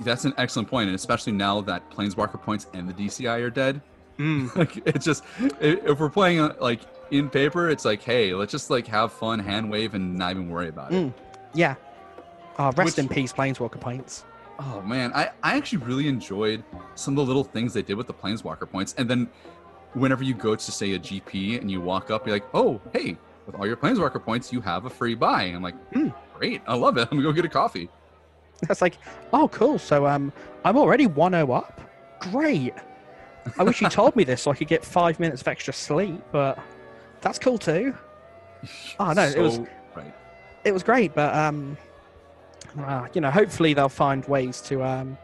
That's 0.00 0.24
an 0.24 0.34
excellent 0.38 0.68
point, 0.68 0.88
and 0.88 0.96
especially 0.96 1.32
now 1.34 1.60
that 1.62 1.88
Planeswalker 1.90 2.42
points 2.42 2.66
and 2.74 2.88
the 2.88 2.94
DCI 2.94 3.40
are 3.42 3.50
dead. 3.50 3.80
Mm. 4.18 4.54
Like 4.56 4.82
it's 4.86 5.04
just 5.04 5.24
if 5.60 5.98
we're 6.00 6.10
playing 6.10 6.40
uh, 6.40 6.54
like 6.60 6.80
in 7.10 7.30
paper, 7.30 7.68
it's 7.70 7.84
like, 7.84 8.02
hey, 8.02 8.34
let's 8.34 8.50
just 8.50 8.70
like 8.70 8.86
have 8.88 9.12
fun, 9.12 9.38
hand 9.38 9.70
wave, 9.70 9.94
and 9.94 10.16
not 10.16 10.32
even 10.32 10.48
worry 10.48 10.68
about 10.68 10.92
it. 10.92 10.96
Mm. 10.96 11.14
Yeah. 11.54 11.74
Oh, 12.58 12.72
rest 12.72 12.96
Which- 12.96 12.98
in 12.98 13.08
peace, 13.08 13.32
Planeswalker 13.32 13.80
points. 13.80 14.24
Oh 14.58 14.80
man, 14.82 15.12
I 15.14 15.30
I 15.42 15.56
actually 15.56 15.78
really 15.84 16.06
enjoyed 16.08 16.62
some 16.94 17.14
of 17.14 17.16
the 17.16 17.24
little 17.26 17.44
things 17.44 17.72
they 17.72 17.82
did 17.82 17.94
with 17.96 18.06
the 18.06 18.14
Planeswalker 18.14 18.70
points, 18.70 18.94
and 18.98 19.08
then 19.08 19.28
whenever 19.94 20.22
you 20.24 20.34
go 20.34 20.54
to 20.54 20.72
say 20.72 20.92
a 20.94 20.98
GP 20.98 21.60
and 21.60 21.70
you 21.70 21.80
walk 21.80 22.10
up, 22.10 22.26
you're 22.26 22.36
like, 22.36 22.46
oh 22.54 22.80
hey, 22.92 23.16
with 23.46 23.54
all 23.56 23.66
your 23.66 23.76
Planeswalker 23.76 24.22
points, 24.22 24.52
you 24.52 24.60
have 24.60 24.84
a 24.84 24.90
free 24.90 25.14
buy. 25.14 25.42
I'm 25.44 25.62
like, 25.62 25.74
Mm. 25.92 26.14
great, 26.38 26.62
I 26.66 26.74
love 26.76 26.96
it. 26.98 27.02
I'm 27.10 27.18
gonna 27.18 27.22
go 27.22 27.32
get 27.32 27.44
a 27.44 27.48
coffee. 27.48 27.88
That's 28.68 28.80
like, 28.80 28.96
oh, 29.32 29.48
cool. 29.48 29.78
So 29.78 30.06
um, 30.06 30.32
I'm 30.64 30.76
already 30.78 31.06
1 31.06 31.32
0 31.32 31.52
up. 31.52 31.80
Great. 32.20 32.72
I 33.58 33.64
wish 33.64 33.82
you 33.82 33.88
told 33.90 34.14
me 34.16 34.22
this 34.24 34.42
so 34.42 34.52
I 34.52 34.54
could 34.54 34.68
get 34.68 34.84
five 34.84 35.18
minutes 35.20 35.42
of 35.42 35.48
extra 35.48 35.74
sleep, 35.74 36.22
but 36.32 36.58
that's 37.20 37.38
cool 37.38 37.58
too. 37.58 37.94
Oh, 38.98 39.12
no, 39.12 39.22
it 39.24 39.36
was- 39.38 39.56
So- 39.56 39.66
right. 39.94 40.14
it 40.64 40.72
was 40.72 40.82
great, 40.82 41.12
but 41.14 41.34
um, 41.34 41.76
uh, 42.78 43.06
you 43.14 43.20
know, 43.20 43.30
hopefully 43.30 43.74
they'll 43.74 43.88
find 43.88 44.24
ways 44.26 44.60
to 44.62 44.82
um, 44.82 45.18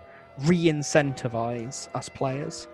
re-incentivize 0.44 1.88
us 1.94 2.08
players. 2.08 2.68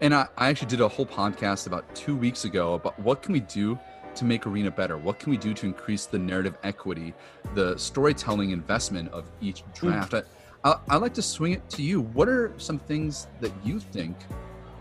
And 0.00 0.14
I, 0.14 0.26
I 0.36 0.48
actually 0.48 0.68
did 0.68 0.80
a 0.80 0.88
whole 0.88 1.06
podcast 1.06 1.66
about 1.66 1.94
two 1.94 2.16
weeks 2.16 2.44
ago 2.44 2.74
about 2.74 2.98
what 2.98 3.22
can 3.22 3.32
we 3.32 3.40
do 3.40 3.78
to 4.14 4.24
make 4.24 4.46
Arena 4.46 4.70
better? 4.70 4.96
What 4.96 5.18
can 5.18 5.30
we 5.30 5.36
do 5.36 5.54
to 5.54 5.66
increase 5.66 6.06
the 6.06 6.18
narrative 6.18 6.56
equity, 6.62 7.14
the 7.54 7.76
storytelling 7.76 8.50
investment 8.50 9.10
of 9.12 9.30
each 9.40 9.62
draft? 9.74 10.14
I, 10.14 10.22
I, 10.64 10.78
I 10.88 10.96
like 10.96 11.14
to 11.14 11.22
swing 11.22 11.52
it 11.52 11.68
to 11.70 11.82
you. 11.82 12.00
What 12.00 12.28
are 12.28 12.52
some 12.56 12.78
things 12.78 13.28
that 13.40 13.52
you 13.62 13.78
think 13.78 14.16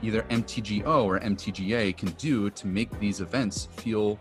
either 0.02 0.22
MTGO 0.24 1.04
or 1.04 1.20
MTGA 1.20 1.96
can 1.98 2.10
do 2.12 2.50
to 2.52 2.68
make 2.68 2.98
these 3.00 3.22
events 3.22 3.68
feel 3.78 4.18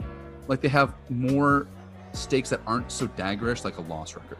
like 0.48 0.60
they 0.60 0.68
have 0.68 0.94
more 1.08 1.68
stakes 2.12 2.50
that 2.50 2.60
aren't 2.66 2.90
so 2.90 3.06
daggerish 3.08 3.64
like 3.64 3.78
a 3.78 3.82
loss 3.82 4.14
record? 4.14 4.38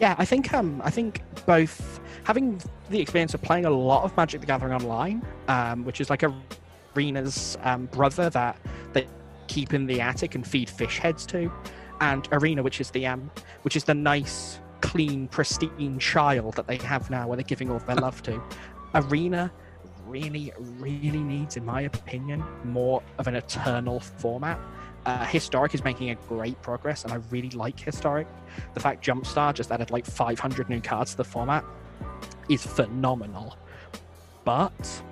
Yeah, 0.00 0.16
I 0.18 0.24
think 0.24 0.52
um, 0.52 0.80
I 0.84 0.90
think 0.90 1.22
both 1.46 2.00
having 2.24 2.60
the 2.90 3.00
experience 3.00 3.34
of 3.34 3.42
playing 3.42 3.66
a 3.66 3.70
lot 3.70 4.04
of 4.04 4.16
Magic: 4.16 4.40
The 4.40 4.46
Gathering 4.46 4.72
online, 4.72 5.22
um, 5.48 5.84
which 5.84 6.00
is 6.00 6.10
like 6.10 6.24
Arena's 6.96 7.56
um, 7.62 7.86
brother 7.86 8.30
that 8.30 8.58
they 8.92 9.06
keep 9.46 9.74
in 9.74 9.86
the 9.86 10.00
attic 10.00 10.34
and 10.34 10.46
feed 10.46 10.68
fish 10.68 10.98
heads 10.98 11.26
to, 11.26 11.52
and 12.00 12.28
Arena, 12.32 12.62
which 12.62 12.80
is 12.80 12.90
the 12.90 13.06
um, 13.06 13.30
which 13.62 13.76
is 13.76 13.84
the 13.84 13.94
nice, 13.94 14.58
clean, 14.80 15.28
pristine 15.28 15.98
child 15.98 16.54
that 16.56 16.66
they 16.66 16.78
have 16.78 17.08
now, 17.10 17.28
where 17.28 17.36
they're 17.36 17.44
giving 17.44 17.70
all 17.70 17.78
their 17.80 17.96
love 17.96 18.22
to. 18.24 18.42
Arena 18.94 19.52
really, 20.06 20.52
really 20.78 21.22
needs, 21.22 21.56
in 21.56 21.64
my 21.64 21.82
opinion, 21.82 22.44
more 22.64 23.02
of 23.18 23.26
an 23.26 23.36
eternal 23.36 24.00
format. 24.00 24.58
Uh, 25.04 25.24
Historic 25.26 25.74
is 25.74 25.82
making 25.82 26.10
a 26.10 26.14
great 26.14 26.60
progress, 26.62 27.04
and 27.04 27.12
I 27.12 27.16
really 27.30 27.50
like 27.50 27.78
Historic. 27.78 28.26
The 28.74 28.80
fact 28.80 29.04
Jumpstart 29.04 29.54
just 29.54 29.72
added 29.72 29.90
like 29.90 30.06
500 30.06 30.68
new 30.68 30.80
cards 30.80 31.12
to 31.12 31.16
the 31.16 31.24
format 31.24 31.64
is 32.48 32.64
phenomenal. 32.64 33.56
But 34.44 35.02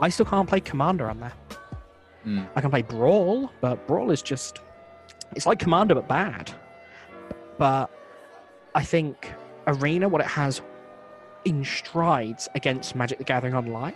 I 0.00 0.08
still 0.08 0.26
can't 0.26 0.48
play 0.48 0.60
Commander 0.60 1.08
on 1.08 1.20
there. 1.20 1.32
Mm. 2.26 2.46
I 2.54 2.60
can 2.60 2.70
play 2.70 2.82
Brawl, 2.82 3.50
but 3.60 3.86
Brawl 3.86 4.10
is 4.10 4.22
just. 4.22 4.60
It's 5.34 5.46
like 5.46 5.58
Commander, 5.58 5.94
but 5.94 6.08
bad. 6.08 6.52
But 7.58 7.90
I 8.74 8.82
think 8.82 9.32
Arena, 9.66 10.08
what 10.08 10.20
it 10.20 10.26
has 10.26 10.60
in 11.44 11.64
strides 11.64 12.48
against 12.54 12.94
Magic 12.94 13.18
the 13.18 13.24
Gathering 13.24 13.54
Online, 13.54 13.94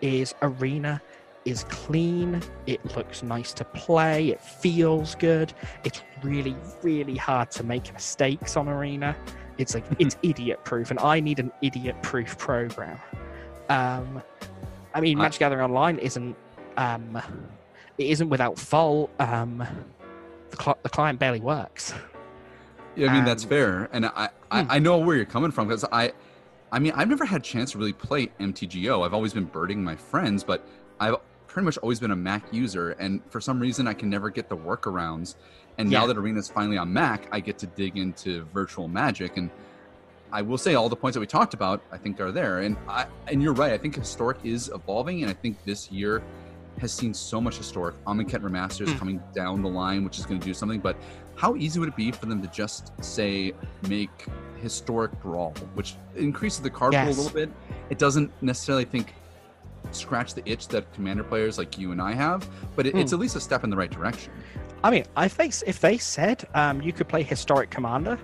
is 0.00 0.34
Arena 0.42 1.02
is 1.44 1.64
clean, 1.64 2.40
it 2.66 2.96
looks 2.96 3.22
nice 3.22 3.52
to 3.54 3.64
play, 3.64 4.28
it 4.30 4.40
feels 4.40 5.14
good. 5.14 5.52
It's 5.84 6.02
really, 6.22 6.56
really 6.82 7.16
hard 7.16 7.50
to 7.52 7.64
make 7.64 7.92
mistakes 7.92 8.56
on 8.56 8.68
Arena. 8.68 9.16
It's 9.58 9.74
like 9.74 9.84
it's 9.98 10.16
idiot 10.22 10.64
proof, 10.64 10.90
and 10.90 10.98
I 11.00 11.20
need 11.20 11.38
an 11.38 11.52
idiot 11.62 11.96
proof 12.02 12.36
program. 12.38 12.98
Um, 13.68 14.22
I 14.94 15.00
mean, 15.00 15.18
Magic 15.18 15.40
Gathering 15.40 15.62
Online 15.62 15.98
isn't 15.98 16.36
um, 16.76 17.20
it 17.98 18.06
isn't 18.06 18.28
without 18.28 18.58
fault. 18.58 19.10
Um, 19.18 19.64
the, 20.50 20.62
cl- 20.62 20.78
the 20.82 20.88
client 20.88 21.18
barely 21.18 21.40
works. 21.40 21.94
Yeah, 22.96 23.10
I 23.10 23.14
mean 23.14 23.24
that's 23.24 23.44
Um, 23.44 23.48
fair, 23.50 23.88
and 23.92 24.06
I, 24.06 24.28
I 24.50 24.62
hmm. 24.62 24.70
I 24.70 24.78
know 24.78 24.98
where 24.98 25.16
you're 25.16 25.24
coming 25.24 25.50
from 25.50 25.68
because 25.68 25.84
I, 25.90 26.12
I 26.70 26.78
mean 26.78 26.92
I've 26.94 27.08
never 27.08 27.24
had 27.24 27.40
a 27.40 27.44
chance 27.44 27.72
to 27.72 27.78
really 27.78 27.92
play 27.92 28.28
MTGO. 28.40 29.04
I've 29.04 29.14
always 29.14 29.32
been 29.32 29.46
birding 29.46 29.82
my 29.82 29.96
friends, 29.96 30.44
but 30.44 30.66
I've 31.00 31.16
pretty 31.54 31.64
much 31.64 31.78
always 31.78 32.00
been 32.00 32.10
a 32.10 32.16
Mac 32.16 32.42
user, 32.52 32.90
and 32.98 33.20
for 33.30 33.40
some 33.40 33.60
reason 33.60 33.86
I 33.86 33.94
can 33.94 34.10
never 34.10 34.28
get 34.28 34.48
the 34.48 34.56
workarounds. 34.56 35.36
And 35.78 35.88
now 35.88 36.00
Yeah. 36.02 36.08
that 36.08 36.18
Arena's 36.18 36.48
finally 36.48 36.76
on 36.76 36.92
Mac, 36.92 37.28
I 37.32 37.38
get 37.40 37.58
to 37.58 37.66
dig 37.68 37.96
into 37.96 38.44
virtual 38.52 38.88
Magic, 38.88 39.36
and 39.36 39.50
I 40.32 40.42
will 40.42 40.58
say 40.58 40.74
all 40.74 40.88
the 40.88 40.96
points 40.96 41.14
that 41.14 41.20
we 41.20 41.28
talked 41.28 41.54
about 41.54 41.80
I 41.92 41.96
think 41.96 42.20
are 42.20 42.32
there. 42.32 42.58
And 42.58 42.76
I 42.88 43.06
and 43.28 43.40
you're 43.40 43.52
right. 43.54 43.72
I 43.72 43.78
think 43.78 43.94
historic 43.94 44.38
is 44.42 44.68
evolving, 44.74 45.22
and 45.22 45.30
I 45.30 45.34
think 45.34 45.56
this 45.64 45.90
year 45.92 46.22
has 46.80 46.92
seen 46.92 47.14
so 47.14 47.40
much 47.40 47.56
historic. 47.56 47.94
Amonkhet 48.04 48.40
remasters 48.42 48.88
Mm. 48.88 48.98
coming 48.98 49.22
down 49.32 49.62
the 49.62 49.68
line, 49.68 50.02
which 50.04 50.18
is 50.18 50.26
going 50.26 50.40
to 50.40 50.44
do 50.44 50.52
something. 50.54 50.80
But 50.80 50.96
how 51.36 51.54
easy 51.54 51.78
would 51.78 51.88
it 51.88 51.94
be 51.96 52.10
for 52.10 52.26
them 52.26 52.42
to 52.42 52.48
just 52.48 52.90
say 53.00 53.52
make 53.88 54.26
historic 54.60 55.12
brawl, 55.22 55.54
which 55.74 55.94
increases 56.16 56.62
the 56.62 56.70
card 56.70 56.94
pool 56.94 57.04
a 57.04 57.14
little 57.14 57.30
bit? 57.30 57.48
It 57.90 57.98
doesn't 57.98 58.32
necessarily 58.42 58.84
think 58.86 59.14
scratch 59.90 60.34
the 60.34 60.42
itch 60.48 60.68
that 60.68 60.92
commander 60.94 61.24
players 61.24 61.58
like 61.58 61.78
you 61.78 61.92
and 61.92 62.00
I 62.00 62.12
have, 62.12 62.48
but 62.76 62.86
it, 62.86 62.94
it's 62.96 63.10
Hmm. 63.12 63.16
at 63.16 63.20
least 63.20 63.36
a 63.36 63.40
step 63.40 63.64
in 63.64 63.70
the 63.70 63.76
right 63.76 63.90
direction. 63.90 64.32
I 64.82 64.90
mean, 64.90 65.04
if 65.16 65.36
they 65.36 65.50
if 65.66 65.80
they 65.80 65.98
said 65.98 66.46
um, 66.54 66.82
you 66.82 66.92
could 66.92 67.08
play 67.08 67.22
historic 67.22 67.70
commander, 67.70 68.18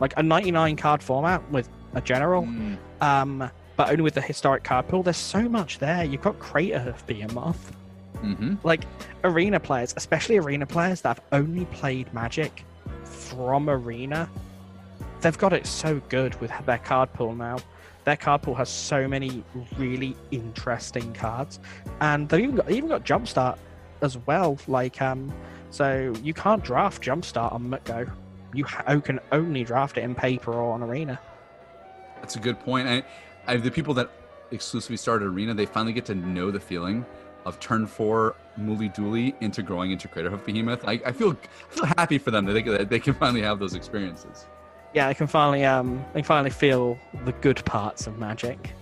like 0.00 0.14
a 0.16 0.22
99 0.22 0.76
card 0.76 1.02
format 1.02 1.48
with 1.50 1.68
a 1.94 2.00
general, 2.00 2.42
Mm, 2.44 2.76
um, 3.00 3.50
but 3.76 3.90
only 3.90 4.02
with 4.02 4.14
the 4.14 4.20
historic 4.20 4.62
card 4.64 4.88
pool, 4.88 5.02
there's 5.02 5.16
so 5.16 5.48
much 5.48 5.78
there. 5.78 6.04
You've 6.04 6.22
got 6.22 6.38
Craterhoof 6.38 7.04
Behemoth, 7.06 7.72
mhm. 8.22 8.58
like 8.64 8.84
arena 9.24 9.58
players, 9.60 9.92
especially 9.96 10.36
arena 10.38 10.66
players 10.66 11.00
that 11.02 11.16
have 11.18 11.24
only 11.32 11.64
played 11.66 12.12
Magic 12.14 12.64
from 13.04 13.68
Arena. 13.68 14.28
They've 15.20 15.36
got 15.36 15.52
it 15.52 15.66
so 15.66 16.00
good 16.08 16.40
with 16.40 16.50
their 16.64 16.78
card 16.78 17.12
pool 17.12 17.34
now. 17.34 17.58
Their 18.10 18.16
card 18.16 18.42
pool 18.42 18.56
has 18.56 18.68
so 18.68 19.06
many 19.06 19.44
really 19.78 20.16
interesting 20.32 21.12
cards, 21.12 21.60
and 22.00 22.28
they've 22.28 22.40
even 22.40 22.56
got 22.56 22.66
they 22.66 22.76
even 22.76 22.88
got 22.88 23.04
Jumpstart 23.04 23.56
as 24.00 24.18
well. 24.26 24.58
Like 24.66 25.00
um, 25.00 25.32
so 25.70 26.12
you 26.20 26.34
can't 26.34 26.60
draft 26.64 27.04
Jumpstart 27.04 27.52
on 27.52 27.70
Mutgo. 27.70 28.10
You 28.52 28.64
can 28.64 29.20
only 29.30 29.62
draft 29.62 29.96
it 29.96 30.02
in 30.02 30.16
paper 30.16 30.52
or 30.52 30.72
on 30.72 30.82
Arena. 30.82 31.20
That's 32.16 32.34
a 32.34 32.40
good 32.40 32.58
point. 32.58 32.88
I, 32.88 33.04
I 33.46 33.58
the 33.58 33.70
people 33.70 33.94
that 33.94 34.10
exclusively 34.50 34.96
started 34.96 35.26
Arena, 35.26 35.54
they 35.54 35.64
finally 35.64 35.92
get 35.92 36.06
to 36.06 36.16
know 36.16 36.50
the 36.50 36.58
feeling 36.58 37.06
of 37.46 37.60
turn 37.60 37.86
four 37.86 38.34
Mooly 38.58 38.92
Dooley 38.92 39.36
into 39.40 39.62
growing 39.62 39.92
into 39.92 40.08
Craterhoof 40.08 40.44
Behemoth. 40.44 40.84
I, 40.84 41.00
I 41.06 41.12
feel 41.12 41.36
I 41.70 41.74
feel 41.74 41.86
happy 41.96 42.18
for 42.18 42.32
them 42.32 42.44
that 42.46 42.54
they, 42.54 42.62
that 42.62 42.90
they 42.90 42.98
can 42.98 43.14
finally 43.14 43.42
have 43.42 43.60
those 43.60 43.74
experiences. 43.74 44.48
Yeah, 44.92 45.08
I 45.08 45.14
can 45.14 45.26
finally 45.26 45.64
um 45.64 46.04
they 46.12 46.22
finally 46.22 46.50
feel 46.50 46.98
the 47.24 47.32
good 47.32 47.64
parts 47.64 48.06
of 48.06 48.18
Magic. 48.18 48.72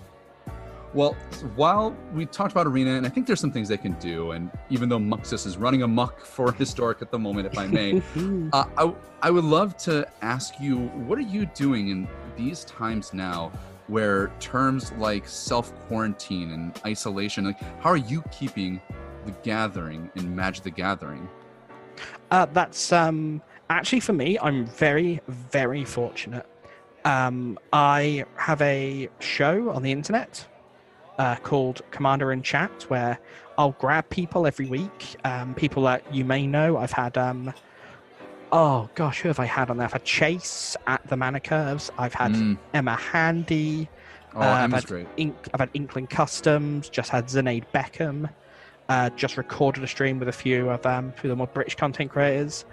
Well, 0.95 1.13
while 1.55 1.95
we 2.15 2.25
talked 2.25 2.53
about 2.53 2.67
Arena, 2.67 2.93
and 2.93 3.07
I 3.07 3.11
think 3.11 3.27
there's 3.27 3.41
some 3.41 3.53
things 3.53 3.69
they 3.69 3.77
can 3.77 3.93
do, 4.01 4.31
and 4.31 4.51
even 4.71 4.89
though 4.89 4.99
Muxus 4.99 5.47
is 5.47 5.59
running 5.59 5.83
amok 5.83 6.21
for 6.25 6.51
Historic 6.53 7.03
at 7.03 7.11
the 7.11 7.19
moment, 7.19 7.47
if 7.47 7.59
I 7.59 7.67
may, 7.67 8.03
uh, 8.53 8.65
I, 8.77 8.95
I 9.23 9.31
would 9.31 9.45
love 9.45 9.77
to 9.79 10.09
ask 10.23 10.55
you, 10.59 10.79
what 10.79 11.19
are 11.19 11.23
you 11.23 11.45
doing 11.47 11.89
in 11.89 12.09
these 12.37 12.65
times 12.65 13.13
now 13.13 13.53
where 13.89 14.29
terms 14.39 14.93
like 14.93 15.29
self 15.29 15.75
quarantine 15.87 16.53
and 16.53 16.81
isolation, 16.87 17.45
like 17.45 17.61
how 17.83 17.91
are 17.91 17.97
you 17.97 18.23
keeping 18.31 18.81
the 19.27 19.33
gathering 19.43 20.11
in 20.15 20.35
Magic 20.35 20.65
the 20.65 20.71
Gathering? 20.71 21.29
Uh, 22.31 22.47
that's 22.47 22.93
um, 22.93 23.43
actually 23.71 24.01
for 24.01 24.13
me. 24.13 24.39
I'm 24.41 24.67
very, 24.67 25.21
very 25.29 25.85
fortunate. 25.85 26.47
Um, 27.05 27.59
I 27.73 28.25
have 28.37 28.61
a 28.63 29.09
show 29.21 29.71
on 29.71 29.83
the 29.83 29.93
internet 29.93 30.47
uh, 31.19 31.37
called 31.37 31.83
Commander 31.91 32.33
in 32.33 32.43
Chat, 32.43 32.85
where 32.89 33.19
I'll 33.57 33.73
grab 33.73 34.09
people 34.11 34.47
every 34.47 34.67
week. 34.67 35.17
Um, 35.25 35.55
people 35.55 35.83
that 35.85 36.13
you 36.15 36.25
may 36.25 36.47
know. 36.47 36.77
I've 36.77 36.93
had 36.93 37.17
um, 37.19 37.53
oh 38.53 38.89
gosh, 38.95 39.21
who 39.21 39.29
have 39.29 39.41
I 39.41 39.45
had 39.47 39.71
on 39.71 39.77
there? 39.79 39.87
I've 39.87 39.93
had 39.93 40.05
Chase 40.05 40.77
at 40.87 41.07
the 41.09 41.17
Mana 41.17 41.41
Curves. 41.41 41.91
I've 41.99 42.15
had 42.15 42.33
Mm. 42.33 42.59
Emma 42.75 42.97
Handy. 42.97 43.89
Oh, 44.35 44.41
Uh, 44.41 44.81
great. 44.83 45.09
Ink, 45.17 45.35
I've 45.55 45.61
had 45.61 45.71
Inkling 45.75 46.07
Customs, 46.09 46.89
just 46.89 47.11
had 47.11 47.27
Sinead 47.27 47.65
Beckham, 47.75 48.29
uh, 48.89 49.11
just 49.11 49.37
recorded 49.37 49.83
a 49.83 49.87
stream 49.87 50.19
with 50.19 50.29
a 50.29 50.33
few 50.33 50.69
of 50.71 50.85
um, 50.87 51.13
few 51.13 51.31
of 51.31 51.33
the 51.33 51.37
more 51.37 51.47
British 51.49 51.75
content 51.77 52.11
creators, 52.11 52.65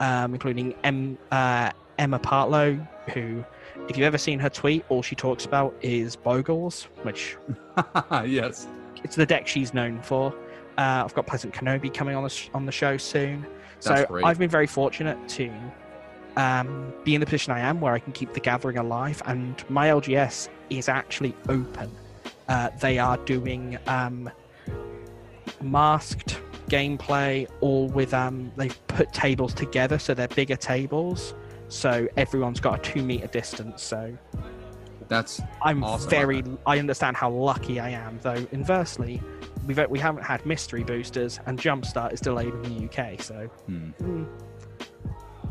um, 0.00 0.34
including 0.34 0.74
M, 0.84 1.18
uh, 1.30 1.70
Emma 1.98 2.18
Partlow, 2.18 2.86
who, 3.12 3.44
if 3.88 3.96
you've 3.96 4.06
ever 4.06 4.18
seen 4.18 4.38
her 4.38 4.48
tweet, 4.48 4.84
all 4.88 5.02
she 5.02 5.14
talks 5.14 5.44
about 5.44 5.74
is 5.80 6.16
Bogles, 6.16 6.84
which 7.02 7.36
yes. 8.24 8.66
it's 9.02 9.16
the 9.16 9.26
deck 9.26 9.46
she's 9.46 9.72
known 9.74 10.00
for. 10.02 10.32
Uh, 10.78 11.02
I've 11.04 11.14
got 11.14 11.26
Pleasant 11.26 11.54
Kenobi 11.54 11.92
coming 11.92 12.14
on 12.14 12.22
the 12.22 12.28
sh- 12.28 12.50
on 12.52 12.66
the 12.66 12.72
show 12.72 12.96
soon, 12.98 13.46
so 13.80 14.04
great. 14.06 14.24
I've 14.24 14.38
been 14.38 14.50
very 14.50 14.66
fortunate 14.66 15.16
to 15.30 15.50
um, 16.36 16.92
be 17.02 17.14
in 17.14 17.20
the 17.20 17.26
position 17.26 17.52
I 17.52 17.60
am, 17.60 17.80
where 17.80 17.94
I 17.94 17.98
can 17.98 18.12
keep 18.12 18.34
the 18.34 18.40
gathering 18.40 18.76
alive, 18.76 19.22
and 19.24 19.64
my 19.70 19.88
LGS 19.88 20.50
is 20.68 20.88
actually 20.88 21.34
open. 21.48 21.90
Uh, 22.48 22.70
they 22.80 22.98
are 22.98 23.16
doing 23.18 23.78
um, 23.86 24.30
masked 25.62 26.40
gameplay, 26.68 27.46
all 27.60 27.88
with 27.88 28.12
um, 28.14 28.52
they've 28.56 28.86
put 28.88 29.12
tables 29.12 29.54
together, 29.54 29.98
so 29.98 30.14
they're 30.14 30.28
bigger 30.28 30.56
tables, 30.56 31.34
so 31.68 32.08
everyone's 32.16 32.60
got 32.60 32.78
a 32.78 32.92
two 32.92 33.02
meter 33.02 33.26
distance. 33.28 33.82
So 33.82 34.16
That's 35.08 35.40
I'm 35.62 35.82
Awesome. 35.84 36.10
very. 36.10 36.42
I 36.66 36.78
understand 36.78 37.16
how 37.16 37.30
lucky 37.30 37.80
I 37.80 37.90
am, 37.90 38.18
though. 38.22 38.46
Inversely, 38.52 39.22
we've 39.66 39.78
we 39.88 39.98
haven't 39.98 40.24
had 40.24 40.44
mystery 40.46 40.84
boosters, 40.84 41.40
and 41.46 41.58
Jumpstart 41.58 42.12
is 42.12 42.20
delayed 42.20 42.54
in 42.54 42.62
the 42.62 42.84
UK. 42.86 43.20
So 43.20 43.46
hmm. 43.66 43.90
mm, 44.02 44.26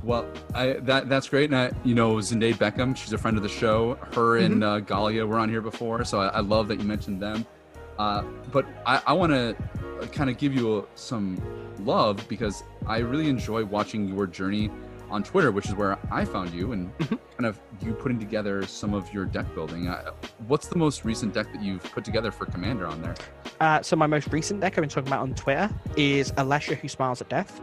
Well, 0.04 0.30
I, 0.54 0.74
that 0.74 1.10
that's 1.10 1.30
great. 1.30 1.50
And 1.52 1.58
I, 1.58 1.72
you 1.84 1.96
know, 1.96 2.16
Zendaya 2.16 2.54
Beckham, 2.54 2.96
she's 2.96 3.14
a 3.14 3.18
friend 3.18 3.38
of 3.38 3.44
the 3.44 3.50
show. 3.50 3.96
Her 4.14 4.38
and 4.38 4.64
uh, 4.64 4.82
Galia 4.82 5.28
were 5.28 5.40
on 5.40 5.50
here 5.50 5.62
before, 5.62 6.04
so 6.04 6.20
I, 6.20 6.28
I 6.28 6.40
love 6.42 6.68
that 6.68 6.80
you 6.80 6.86
mentioned 6.86 7.22
them. 7.22 7.46
Uh, 7.98 8.24
but 8.52 8.66
I, 8.86 9.02
I 9.08 9.14
want 9.14 9.32
to 9.32 9.56
kind 10.12 10.30
of 10.30 10.38
give 10.38 10.54
you 10.54 10.80
a, 10.80 10.84
some 10.96 11.38
love 11.80 12.26
because 12.28 12.64
I 12.88 13.00
really 13.00 13.30
enjoy 13.30 13.66
watching 13.66 14.08
your 14.08 14.28
journey 14.28 14.70
on 15.10 15.24
Twitter, 15.24 15.52
which 15.52 15.68
is 15.68 15.76
where 15.76 15.98
I 16.12 16.26
found 16.26 16.52
you, 16.52 16.72
and 16.72 16.92
kind 17.00 17.46
of 17.46 17.60
you 17.82 17.94
putting 17.94 18.20
together 18.20 18.66
some 18.66 18.94
of 18.94 19.14
your 19.14 19.26
deck 19.26 19.54
building. 19.54 19.88
Uh, 19.88 20.12
what's 20.48 20.68
the 20.68 20.78
most 20.78 21.06
recent 21.06 21.34
deck 21.34 21.52
that 21.54 21.62
you've 21.62 21.84
put 21.84 22.04
together 22.04 22.32
for 22.32 22.46
Commander 22.46 22.88
on 22.88 23.02
there? 23.02 23.16
Uh, 23.60 23.82
so 23.82 23.96
my 23.96 24.08
most 24.08 24.32
recent 24.32 24.60
deck 24.62 24.74
I've 24.74 24.82
been 24.82 24.90
talking 24.90 25.08
about 25.08 25.22
on 25.22 25.36
Twitter 25.36 25.70
is 25.96 26.32
Alesha 26.34 26.76
who 26.76 26.88
smiles 26.88 27.22
at 27.22 27.30
death. 27.30 27.62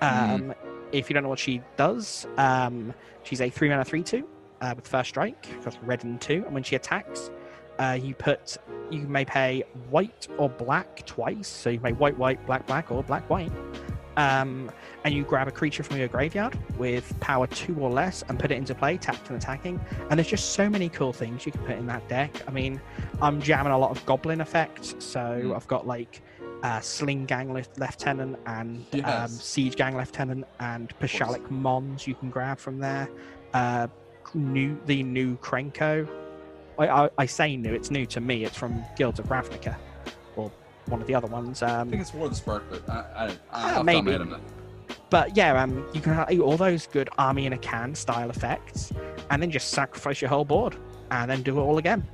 Um, 0.00 0.54
If 0.92 1.10
you 1.10 1.14
don't 1.14 1.24
know 1.24 1.28
what 1.28 1.40
she 1.40 1.62
does, 1.76 2.28
um, 2.38 2.94
she's 3.24 3.40
a 3.40 3.50
three 3.50 3.68
mana 3.68 3.84
three 3.84 4.04
two 4.04 4.26
uh, 4.60 4.72
with 4.74 4.86
first 4.86 5.08
strike, 5.10 5.42
because 5.58 5.76
red 5.82 6.04
and 6.04 6.20
two, 6.20 6.44
and 6.46 6.54
when 6.54 6.62
she 6.62 6.76
attacks, 6.76 7.30
uh, 7.78 7.98
you 8.00 8.14
put 8.14 8.56
you 8.90 9.00
may 9.08 9.24
pay 9.24 9.64
white 9.90 10.28
or 10.38 10.48
black 10.48 11.04
twice. 11.06 11.48
So 11.48 11.70
you 11.70 11.80
may 11.80 11.92
white 11.92 12.16
white 12.18 12.44
black 12.46 12.66
black 12.66 12.90
or 12.90 13.02
black 13.02 13.28
white. 13.28 13.52
Um, 14.16 14.70
and 15.04 15.12
you 15.14 15.24
grab 15.24 15.46
a 15.46 15.50
creature 15.50 15.82
from 15.82 15.98
your 15.98 16.08
graveyard 16.08 16.58
with 16.78 17.14
power 17.20 17.46
two 17.46 17.76
or 17.78 17.90
less 17.90 18.24
and 18.28 18.38
put 18.38 18.50
it 18.50 18.54
into 18.54 18.74
play, 18.74 18.96
tapped 18.96 19.28
and 19.28 19.36
attacking. 19.36 19.78
And 20.08 20.18
there's 20.18 20.28
just 20.28 20.52
so 20.54 20.70
many 20.70 20.88
cool 20.88 21.12
things 21.12 21.44
you 21.44 21.52
can 21.52 21.60
put 21.64 21.76
in 21.76 21.86
that 21.88 22.08
deck. 22.08 22.32
I 22.48 22.50
mean, 22.50 22.80
I'm 23.20 23.42
jamming 23.42 23.72
a 23.72 23.78
lot 23.78 23.90
of 23.90 24.04
goblin 24.06 24.40
effects, 24.40 24.94
so 25.00 25.20
Mm. 25.20 25.54
I've 25.54 25.66
got 25.68 25.86
like 25.86 26.22
uh, 26.62 26.80
Sling 26.80 27.26
Gang 27.26 27.52
Lief- 27.52 27.68
Lieutenant 27.76 28.38
and 28.46 28.86
um, 29.04 29.28
Siege 29.28 29.76
Gang 29.76 29.94
Lieutenant 29.96 30.46
and 30.60 30.98
Pashalik 30.98 31.50
Mons 31.50 32.06
you 32.06 32.14
can 32.14 32.30
grab 32.30 32.58
from 32.58 32.78
there. 32.78 33.10
Uh, 33.52 33.86
new 34.34 34.80
the 34.86 35.02
new 35.02 35.36
Krenko. 35.38 36.08
I, 36.78 36.86
I, 36.88 37.10
I 37.18 37.26
say 37.26 37.56
new, 37.56 37.72
it's 37.74 37.90
new 37.90 38.06
to 38.06 38.20
me. 38.20 38.44
It's 38.44 38.56
from 38.56 38.84
Guilds 38.96 39.18
of 39.18 39.26
Ravnica, 39.26 39.76
or 40.36 40.50
one 40.86 41.00
of 41.00 41.06
the 41.06 41.14
other 41.14 41.26
ones. 41.26 41.62
I 41.62 41.80
Um, 41.80 41.90
think 41.90 42.02
it's 42.02 42.12
War 42.14 42.24
of 42.26 42.30
the 42.30 42.36
Spark, 42.36 42.64
but 42.70 42.88
I, 42.88 42.94
I, 42.94 43.24
I 43.24 43.28
off 43.28 43.32
the 43.50 43.58
top 43.58 43.76
of 43.80 43.86
my 43.86 44.00
maybe. 44.00 44.34
But 45.08 45.36
yeah, 45.36 45.60
um, 45.62 45.86
you 45.94 46.00
can 46.00 46.12
have 46.14 46.40
all 46.40 46.56
those 46.56 46.86
good 46.86 47.08
army 47.18 47.46
in 47.46 47.52
a 47.52 47.58
can 47.58 47.94
style 47.94 48.28
effects, 48.30 48.92
and 49.30 49.40
then 49.42 49.50
just 49.50 49.70
sacrifice 49.70 50.20
your 50.20 50.28
whole 50.30 50.44
board, 50.44 50.76
and 51.10 51.30
then 51.30 51.42
do 51.42 51.58
it 51.58 51.62
all 51.62 51.78
again. 51.78 52.06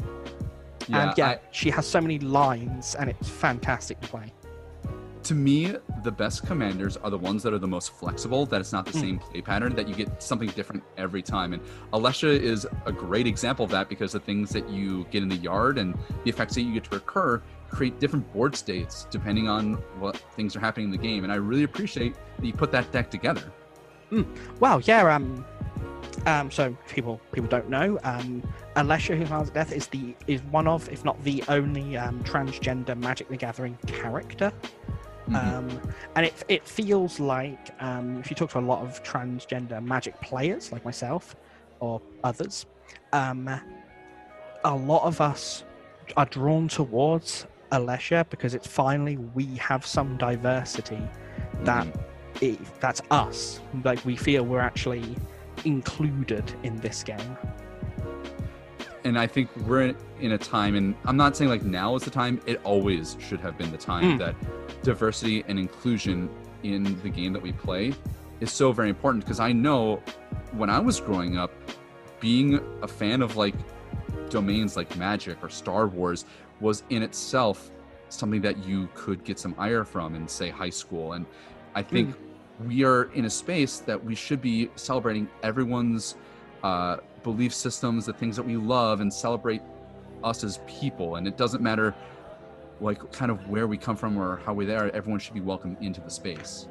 and 0.88 1.12
yeah, 1.16 1.28
I- 1.28 1.40
she 1.52 1.70
has 1.70 1.86
so 1.86 2.00
many 2.00 2.18
lines, 2.18 2.94
and 2.94 3.08
it's 3.10 3.28
fantastic 3.28 4.00
to 4.00 4.08
play. 4.08 4.32
To 5.24 5.34
me, 5.34 5.74
the 6.02 6.10
best 6.10 6.44
commanders 6.44 6.96
are 6.96 7.08
the 7.08 7.18
ones 7.18 7.44
that 7.44 7.52
are 7.52 7.58
the 7.58 7.68
most 7.68 7.92
flexible, 7.92 8.44
that 8.46 8.60
it's 8.60 8.72
not 8.72 8.86
the 8.86 8.92
same 8.92 9.18
play 9.18 9.40
pattern, 9.40 9.74
that 9.76 9.88
you 9.88 9.94
get 9.94 10.20
something 10.22 10.48
different 10.50 10.82
every 10.96 11.22
time. 11.22 11.52
And 11.52 11.62
Alesha 11.92 12.28
is 12.28 12.66
a 12.86 12.92
great 12.92 13.28
example 13.28 13.64
of 13.64 13.70
that 13.70 13.88
because 13.88 14.12
the 14.12 14.20
things 14.20 14.50
that 14.50 14.68
you 14.68 15.06
get 15.12 15.22
in 15.22 15.28
the 15.28 15.36
yard 15.36 15.78
and 15.78 15.94
the 16.24 16.30
effects 16.30 16.56
that 16.56 16.62
you 16.62 16.74
get 16.74 16.84
to 16.84 16.96
occur 16.96 17.40
create 17.70 18.00
different 18.00 18.30
board 18.32 18.56
states 18.56 19.06
depending 19.10 19.48
on 19.48 19.74
what 19.98 20.16
things 20.34 20.56
are 20.56 20.60
happening 20.60 20.86
in 20.86 20.90
the 20.90 20.98
game. 20.98 21.22
And 21.22 21.32
I 21.32 21.36
really 21.36 21.62
appreciate 21.62 22.14
that 22.38 22.44
you 22.44 22.52
put 22.52 22.72
that 22.72 22.90
deck 22.90 23.10
together. 23.10 23.52
Well, 24.60 24.80
yeah. 24.80 25.14
Um, 25.14 25.44
um, 26.26 26.50
so 26.50 26.76
people 26.88 27.20
people 27.32 27.48
don't 27.48 27.70
know, 27.70 27.98
um, 28.04 28.42
Alesha 28.76 29.16
Who 29.16 29.24
Smiles 29.24 29.48
at 29.48 29.54
Death 29.54 29.72
is 29.72 29.86
the 29.86 30.14
is 30.26 30.42
one 30.50 30.66
of, 30.66 30.88
if 30.90 31.04
not 31.04 31.22
the 31.24 31.42
only, 31.48 31.96
um, 31.96 32.22
transgender 32.24 32.96
Magic 32.98 33.28
the 33.28 33.36
Gathering 33.36 33.78
character. 33.86 34.52
Mhm. 35.28 35.34
Um, 35.54 35.80
and 36.16 36.26
it 36.26 36.34
it 36.48 36.66
feels 36.66 37.20
like 37.20 37.70
um, 37.80 38.18
if 38.18 38.28
you 38.30 38.36
talk 38.36 38.50
to 38.50 38.58
a 38.58 38.60
lot 38.60 38.82
of 38.82 39.02
transgender 39.04 39.82
Magic 39.82 40.20
players 40.20 40.72
like 40.72 40.84
myself 40.84 41.36
or 41.80 42.00
others, 42.24 42.66
um, 43.12 43.48
a 44.64 44.74
lot 44.74 45.04
of 45.04 45.20
us 45.20 45.64
are 46.16 46.26
drawn 46.26 46.68
towards 46.68 47.46
Alesha 47.70 48.28
because 48.30 48.52
it's 48.54 48.66
finally 48.66 49.16
we 49.16 49.46
have 49.56 49.86
some 49.86 50.16
diversity 50.18 51.00
that 51.62 51.86
it, 52.40 52.58
that's 52.80 53.00
us. 53.10 53.60
Like 53.84 54.04
we 54.04 54.16
feel 54.16 54.42
we're 54.44 54.60
actually 54.60 55.16
included 55.64 56.52
in 56.64 56.76
this 56.76 57.02
game. 57.04 57.36
and 59.04 59.18
I 59.18 59.26
think 59.26 59.48
we're 59.66 59.82
in, 59.82 59.96
in 60.20 60.32
a 60.32 60.38
time, 60.38 60.76
and 60.76 60.94
I'm 61.04 61.16
not 61.16 61.36
saying 61.36 61.50
like 61.50 61.62
now 61.64 61.96
is 61.96 62.04
the 62.04 62.10
time. 62.10 62.40
It 62.46 62.60
always 62.64 63.16
should 63.20 63.40
have 63.40 63.58
been 63.58 63.70
the 63.72 63.78
time 63.78 64.04
Mm. 64.16 64.18
that 64.18 64.34
diversity 64.82 65.44
and 65.48 65.58
inclusion 65.58 66.28
in 66.62 67.00
the 67.02 67.08
game 67.08 67.32
that 67.32 67.42
we 67.42 67.52
play 67.52 67.94
is 68.40 68.52
so 68.52 68.72
very 68.72 68.88
important. 68.88 69.24
Because 69.24 69.40
I 69.40 69.52
know 69.52 70.02
when 70.52 70.70
I 70.70 70.78
was 70.78 71.00
growing 71.00 71.36
up, 71.36 71.52
being 72.20 72.60
a 72.82 72.88
fan 72.88 73.22
of 73.22 73.36
like 73.36 73.54
domains 74.30 74.76
like 74.76 74.94
Magic 74.96 75.42
or 75.42 75.48
Star 75.48 75.86
Wars 75.86 76.24
was 76.60 76.84
in 76.90 77.02
itself 77.02 77.70
something 78.08 78.40
that 78.42 78.64
you 78.64 78.88
could 78.94 79.24
get 79.24 79.38
some 79.38 79.54
ire 79.58 79.84
from 79.84 80.14
in 80.14 80.28
say 80.28 80.50
high 80.50 80.70
school. 80.70 81.14
And 81.14 81.26
I 81.74 81.82
think 81.82 82.14
we 82.66 82.84
are 82.84 83.04
in 83.14 83.24
a 83.24 83.30
space 83.30 83.78
that 83.80 84.02
we 84.02 84.14
should 84.14 84.40
be 84.40 84.70
celebrating 84.76 85.28
everyone's 85.42 86.16
uh, 86.62 86.98
belief 87.22 87.52
systems, 87.52 88.06
the 88.06 88.12
things 88.12 88.36
that 88.36 88.44
we 88.44 88.56
love, 88.56 89.00
and 89.00 89.12
celebrate 89.12 89.62
us 90.22 90.44
as 90.44 90.60
people. 90.66 91.16
And 91.16 91.26
it 91.26 91.36
doesn't 91.36 91.62
matter 91.62 91.94
like 92.82 93.12
kind 93.12 93.30
of 93.30 93.48
where 93.48 93.66
we 93.66 93.76
come 93.78 93.96
from 93.96 94.18
or 94.18 94.40
how 94.44 94.52
we're 94.52 94.66
there. 94.66 94.94
Everyone 94.94 95.20
should 95.20 95.34
be 95.34 95.40
welcome 95.40 95.76
into 95.80 96.00
the 96.00 96.10
space. 96.10 96.66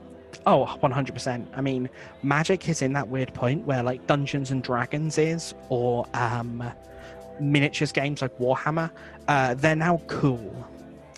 Oh, 0.45 0.77
100%. 0.81 1.45
I 1.53 1.61
mean, 1.61 1.89
Magic 2.23 2.67
is 2.69 2.81
in 2.81 2.93
that 2.93 3.07
weird 3.07 3.33
point 3.33 3.65
where 3.65 3.83
like 3.83 4.05
Dungeons 4.07 4.51
and 4.51 4.63
Dragons 4.63 5.17
is, 5.17 5.53
or 5.69 6.05
um, 6.13 6.63
miniatures 7.39 7.91
games 7.91 8.21
like 8.21 8.37
Warhammer, 8.37 8.91
uh, 9.27 9.53
they're 9.55 9.75
now 9.75 10.01
cool. 10.07 10.67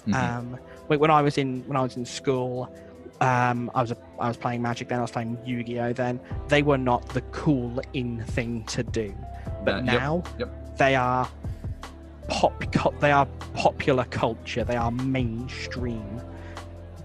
Mhm. 0.07 0.13
Um, 0.15 0.57
wait, 0.89 0.99
when 0.99 1.11
I 1.11 1.21
was 1.21 1.37
in 1.37 1.63
when 1.67 1.77
I 1.77 1.81
was 1.81 1.95
in 1.95 2.05
school, 2.05 2.73
um, 3.21 3.71
I 3.73 3.81
was 3.81 3.91
a, 3.91 3.97
I 4.19 4.27
was 4.27 4.37
playing 4.37 4.61
Magic 4.61 4.89
then. 4.89 4.97
I 4.99 5.03
was 5.03 5.11
playing 5.11 5.37
Yu-Gi-Oh. 5.45 5.93
Then 5.93 6.19
they 6.49 6.61
were 6.61 6.77
not 6.77 7.07
the 7.09 7.21
cool 7.31 7.79
in 7.93 8.21
thing 8.25 8.63
to 8.65 8.83
do, 8.83 9.13
but 9.63 9.75
Uh, 9.75 9.77
yep, 9.77 9.85
now 9.85 10.23
yep. 10.39 10.77
they 10.77 10.95
are 10.95 11.27
pop. 12.27 12.63
They 12.99 13.11
are 13.11 13.25
popular 13.53 14.05
culture. 14.05 14.63
They 14.63 14.75
are 14.75 14.91
mainstream. 14.91 16.21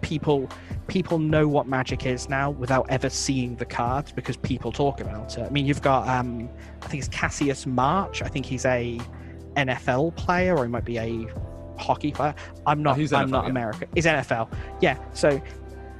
People 0.00 0.48
people 0.86 1.18
know 1.18 1.46
what 1.48 1.66
Magic 1.66 2.06
is 2.06 2.28
now 2.28 2.50
without 2.50 2.86
ever 2.88 3.10
seeing 3.10 3.56
the 3.56 3.66
cards 3.66 4.12
because 4.12 4.36
people 4.36 4.72
talk 4.72 5.00
about 5.00 5.36
it. 5.36 5.42
I 5.42 5.50
mean, 5.50 5.66
you've 5.66 5.82
got 5.82 6.08
um, 6.08 6.48
I 6.82 6.86
think 6.86 7.02
it's 7.04 7.14
Cassius 7.14 7.66
Marsh. 7.66 8.22
I 8.22 8.28
think 8.28 8.46
he's 8.46 8.64
a 8.64 8.98
NFL 9.56 10.16
player 10.16 10.56
or 10.56 10.64
he 10.64 10.70
might 10.70 10.84
be 10.84 10.98
a 10.98 11.26
hockey 11.78 12.12
player. 12.12 12.34
I'm 12.66 12.82
not. 12.82 12.96
Oh, 12.96 13.00
he's 13.00 13.12
I'm 13.12 13.28
NFL, 13.28 13.30
not 13.30 13.44
yeah. 13.44 13.50
American. 13.50 13.88
He's 13.94 14.06
NFL. 14.06 14.52
Yeah. 14.80 14.98
So, 15.14 15.40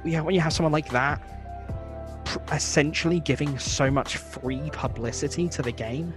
yeah, 0.05 0.21
when 0.21 0.35
you 0.35 0.41
have 0.41 0.53
someone 0.53 0.71
like 0.71 0.89
that, 0.89 2.25
pr- 2.25 2.39
essentially 2.53 3.19
giving 3.19 3.57
so 3.59 3.89
much 3.89 4.17
free 4.17 4.69
publicity 4.71 5.47
to 5.49 5.61
the 5.61 5.71
game, 5.71 6.13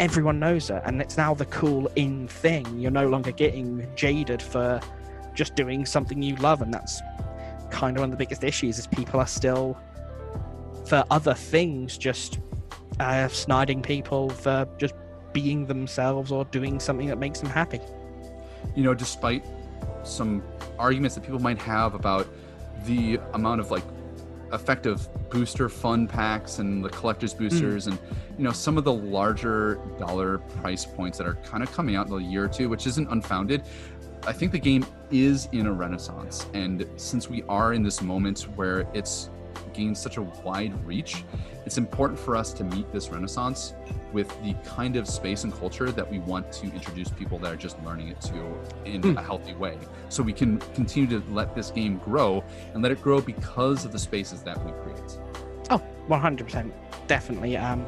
everyone 0.00 0.38
knows 0.38 0.70
it, 0.70 0.82
and 0.84 1.00
it's 1.00 1.16
now 1.16 1.34
the 1.34 1.46
cool 1.46 1.90
in 1.96 2.28
thing. 2.28 2.78
You're 2.78 2.90
no 2.90 3.08
longer 3.08 3.32
getting 3.32 3.86
jaded 3.96 4.42
for 4.42 4.80
just 5.34 5.54
doing 5.54 5.86
something 5.86 6.22
you 6.22 6.36
love, 6.36 6.62
and 6.62 6.72
that's 6.72 7.00
kind 7.70 7.96
of 7.96 8.00
one 8.00 8.10
of 8.10 8.10
the 8.12 8.16
biggest 8.16 8.44
issues. 8.44 8.78
Is 8.78 8.86
people 8.86 9.20
are 9.20 9.26
still 9.26 9.76
for 10.86 11.04
other 11.10 11.34
things 11.34 11.98
just 11.98 12.38
uh, 13.00 13.28
sniding 13.28 13.82
people 13.82 14.30
for 14.30 14.68
just 14.78 14.94
being 15.32 15.66
themselves 15.66 16.32
or 16.32 16.44
doing 16.46 16.80
something 16.80 17.08
that 17.08 17.18
makes 17.18 17.40
them 17.40 17.50
happy. 17.50 17.80
you 18.74 18.82
know, 18.82 18.94
despite 18.94 19.44
some 20.04 20.42
arguments 20.78 21.14
that 21.14 21.22
people 21.22 21.38
might 21.40 21.58
have 21.58 21.94
about 21.94 22.26
the 22.84 23.18
amount 23.34 23.60
of 23.60 23.70
like 23.70 23.82
effective 24.52 25.08
booster 25.30 25.68
fun 25.68 26.06
packs 26.06 26.58
and 26.58 26.84
the 26.84 26.88
collector's 26.90 27.32
hmm. 27.32 27.44
boosters 27.44 27.86
and 27.86 27.98
you 28.38 28.44
know 28.44 28.52
some 28.52 28.78
of 28.78 28.84
the 28.84 28.92
larger 28.92 29.80
dollar 29.98 30.38
price 30.38 30.84
points 30.84 31.18
that 31.18 31.26
are 31.26 31.34
kind 31.36 31.62
of 31.62 31.72
coming 31.72 31.96
out 31.96 32.06
in 32.06 32.12
a 32.12 32.18
year 32.20 32.44
or 32.44 32.48
two 32.48 32.68
which 32.68 32.86
isn't 32.86 33.10
unfounded. 33.10 33.62
I 34.26 34.32
think 34.32 34.50
the 34.50 34.58
game 34.58 34.84
is 35.10 35.48
in 35.52 35.66
a 35.66 35.72
renaissance 35.72 36.46
and 36.54 36.86
since 36.96 37.28
we 37.28 37.42
are 37.44 37.72
in 37.72 37.82
this 37.82 38.02
moment 38.02 38.42
where 38.56 38.86
it's 38.92 39.30
gained 39.72 39.96
such 39.96 40.16
a 40.16 40.22
wide 40.22 40.72
reach 40.86 41.24
it's 41.64 41.78
important 41.78 42.18
for 42.18 42.36
us 42.36 42.52
to 42.52 42.62
meet 42.62 42.90
this 42.92 43.08
renaissance 43.10 43.74
with 44.12 44.28
the 44.44 44.54
kind 44.64 44.94
of 44.94 45.08
space 45.08 45.42
and 45.42 45.52
culture 45.52 45.90
that 45.90 46.08
we 46.08 46.20
want 46.20 46.52
to 46.52 46.66
introduce 46.66 47.08
people 47.08 47.40
that 47.40 47.52
are 47.52 47.56
just 47.56 47.76
learning 47.82 48.06
it 48.08 48.20
to 48.20 48.34
in 48.84 49.02
Hmm. 49.02 49.18
a 49.18 49.22
healthy 49.22 49.52
way. 49.54 49.76
So 50.08 50.22
we 50.22 50.32
can 50.32 50.58
continue 50.76 51.18
to 51.18 51.26
let 51.32 51.56
this 51.56 51.72
game 51.72 51.98
grow 52.04 52.44
and 52.72 52.84
let 52.84 52.92
it 52.92 53.02
grow 53.02 53.20
because 53.20 53.84
of 53.84 53.90
the 53.90 53.98
spaces 53.98 54.42
that 54.44 54.64
we 54.64 54.70
create. 54.82 55.18
Oh, 55.70 55.82
100%. 56.08 56.72
Definitely. 57.08 57.56
Um, 57.56 57.84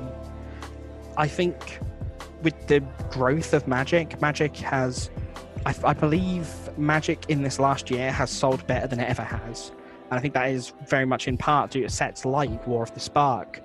I 1.17 1.29
think 1.29 1.79
with 2.43 2.67
the 2.67 2.81
growth 3.11 3.55
of 3.55 3.69
Magic, 3.69 4.21
Magic 4.21 4.57
has, 4.57 5.09
I, 5.65 5.73
I 5.85 5.93
believe, 5.93 6.49
Magic 6.77 7.27
in 7.29 7.43
this 7.43 7.61
last 7.61 7.93
year 7.93 8.11
has 8.11 8.29
sold 8.29 8.67
better 8.67 8.89
than 8.89 8.99
it 8.99 9.09
ever 9.09 9.23
has. 9.23 9.71
And 10.11 10.19
I 10.19 10.21
think 10.21 10.35
that 10.35 10.51
is 10.51 10.73
very 10.87 11.05
much 11.05 11.29
in 11.29 11.37
part 11.37 11.71
due 11.71 11.83
to 11.83 11.89
sets 11.89 12.25
like 12.25 12.67
War 12.67 12.83
of 12.83 12.95
the 12.95 13.01
Spark, 13.01 13.63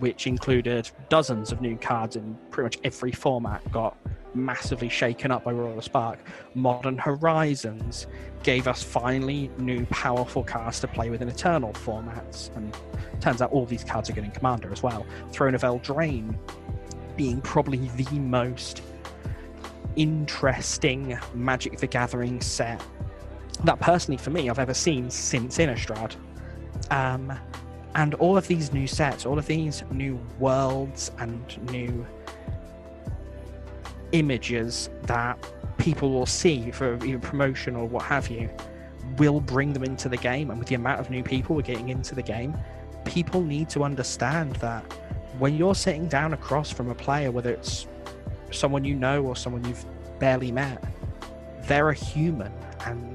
which 0.00 0.26
included 0.26 0.90
dozens 1.08 1.52
of 1.52 1.60
new 1.60 1.76
cards 1.76 2.16
in 2.16 2.36
pretty 2.50 2.64
much 2.64 2.78
every 2.84 3.12
format, 3.12 3.70
got 3.70 3.96
massively 4.34 4.88
shaken 4.88 5.30
up 5.30 5.44
by 5.44 5.52
War 5.52 5.68
of 5.68 5.76
the 5.76 5.82
Spark. 5.82 6.18
Modern 6.54 6.98
Horizons 6.98 8.08
gave 8.42 8.66
us 8.66 8.82
finally 8.82 9.50
new 9.58 9.86
powerful 9.86 10.42
cards 10.42 10.80
to 10.80 10.88
play 10.88 11.10
with 11.10 11.22
in 11.22 11.28
Eternal 11.28 11.72
formats. 11.72 12.54
And 12.56 12.76
turns 13.20 13.40
out 13.40 13.52
all 13.52 13.64
these 13.64 13.84
cards 13.84 14.10
are 14.10 14.12
good 14.12 14.24
in 14.24 14.32
Commander 14.32 14.72
as 14.72 14.82
well. 14.82 15.06
Throne 15.30 15.54
of 15.54 15.62
Eldraine 15.62 16.36
being 17.16 17.40
probably 17.40 17.88
the 17.96 18.18
most 18.18 18.82
interesting 19.96 21.16
Magic 21.34 21.78
the 21.78 21.86
Gathering 21.86 22.40
set 22.40 22.82
that 23.62 23.78
personally 23.80 24.18
for 24.18 24.30
me 24.30 24.50
I've 24.50 24.58
ever 24.58 24.74
seen 24.74 25.10
since 25.10 25.58
Innistrad. 25.58 26.16
Um, 26.90 27.32
and 27.94 28.14
all 28.14 28.36
of 28.36 28.48
these 28.48 28.72
new 28.72 28.86
sets, 28.86 29.24
all 29.24 29.38
of 29.38 29.46
these 29.46 29.84
new 29.92 30.18
worlds 30.38 31.12
and 31.18 31.70
new 31.70 32.04
images 34.12 34.90
that 35.02 35.38
people 35.78 36.10
will 36.10 36.26
see 36.26 36.70
for 36.70 36.94
either 37.04 37.18
promotion 37.18 37.76
or 37.76 37.86
what 37.86 38.02
have 38.02 38.28
you 38.28 38.48
will 39.16 39.40
bring 39.40 39.72
them 39.72 39.84
into 39.84 40.08
the 40.08 40.16
game. 40.16 40.50
And 40.50 40.58
with 40.58 40.68
the 40.68 40.74
amount 40.74 41.00
of 41.00 41.10
new 41.10 41.22
people 41.22 41.54
we're 41.54 41.62
getting 41.62 41.88
into 41.88 42.14
the 42.14 42.22
game, 42.22 42.56
people 43.04 43.42
need 43.42 43.68
to 43.70 43.84
understand 43.84 44.56
that 44.56 44.82
when 45.38 45.56
you're 45.56 45.74
sitting 45.74 46.08
down 46.08 46.32
across 46.32 46.70
from 46.70 46.90
a 46.90 46.94
player, 46.94 47.30
whether 47.30 47.50
it's 47.50 47.86
someone 48.50 48.84
you 48.84 48.94
know 48.94 49.22
or 49.24 49.36
someone 49.36 49.64
you've 49.64 49.84
barely 50.18 50.50
met, 50.52 50.82
they're 51.62 51.90
a 51.90 51.94
human 51.94 52.52
and 52.86 53.13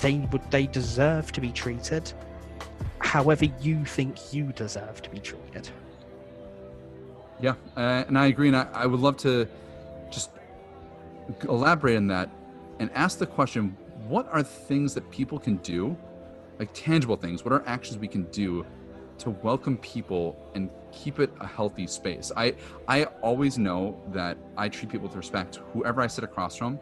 they 0.00 0.18
would 0.32 0.42
they 0.50 0.66
deserve 0.66 1.32
to 1.32 1.40
be 1.40 1.52
treated 1.52 2.12
however 3.00 3.46
you 3.60 3.84
think 3.84 4.32
you 4.32 4.52
deserve 4.52 5.02
to 5.02 5.10
be 5.10 5.18
treated. 5.18 5.68
Yeah, 7.40 7.54
uh, 7.76 8.04
and 8.06 8.18
I 8.18 8.26
agree. 8.26 8.48
And 8.48 8.56
I, 8.56 8.68
I 8.72 8.86
would 8.86 9.00
love 9.00 9.16
to 9.18 9.48
just 10.10 10.30
elaborate 11.48 11.96
on 11.96 12.06
that 12.08 12.28
and 12.78 12.90
ask 12.94 13.18
the 13.18 13.26
question 13.26 13.76
what 14.06 14.28
are 14.32 14.42
things 14.42 14.94
that 14.94 15.08
people 15.10 15.38
can 15.38 15.56
do 15.58 15.96
like 16.58 16.70
tangible 16.74 17.16
things? 17.16 17.44
What 17.44 17.52
are 17.52 17.64
actions 17.66 17.98
we 17.98 18.08
can 18.08 18.24
do 18.24 18.66
to 19.18 19.30
welcome 19.30 19.78
people 19.78 20.36
and 20.54 20.70
keep 20.92 21.18
it 21.18 21.32
a 21.40 21.46
healthy 21.46 21.86
space? 21.86 22.30
I 22.36 22.54
I 22.86 23.04
always 23.22 23.58
know 23.58 24.00
that 24.12 24.36
I 24.56 24.68
treat 24.68 24.90
people 24.90 25.08
with 25.08 25.16
respect, 25.16 25.60
whoever 25.72 26.02
I 26.02 26.06
sit 26.06 26.22
across 26.22 26.56
from, 26.56 26.78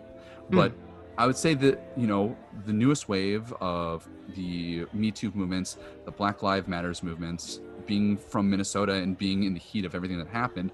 but 0.51 0.73
I 1.19 1.27
would 1.27 1.37
say 1.37 1.53
that 1.55 1.93
you 1.97 2.07
know 2.07 2.35
the 2.65 2.73
newest 2.73 3.09
wave 3.09 3.53
of 3.61 4.09
the 4.35 4.87
Me 4.95 5.11
Too 5.11 5.31
movements, 5.35 5.77
the 6.07 6.11
Black 6.11 6.43
Lives 6.43 6.67
Matters 6.67 7.03
movements, 7.03 7.61
being 7.87 8.17
from 8.17 8.49
Minnesota 8.49 8.93
and 8.95 9.19
being 9.19 9.43
in 9.43 9.53
the 9.53 9.61
heat 9.61 9.85
of 9.85 9.95
everything 9.95 10.19
that 10.19 10.29
happened, 10.29 10.71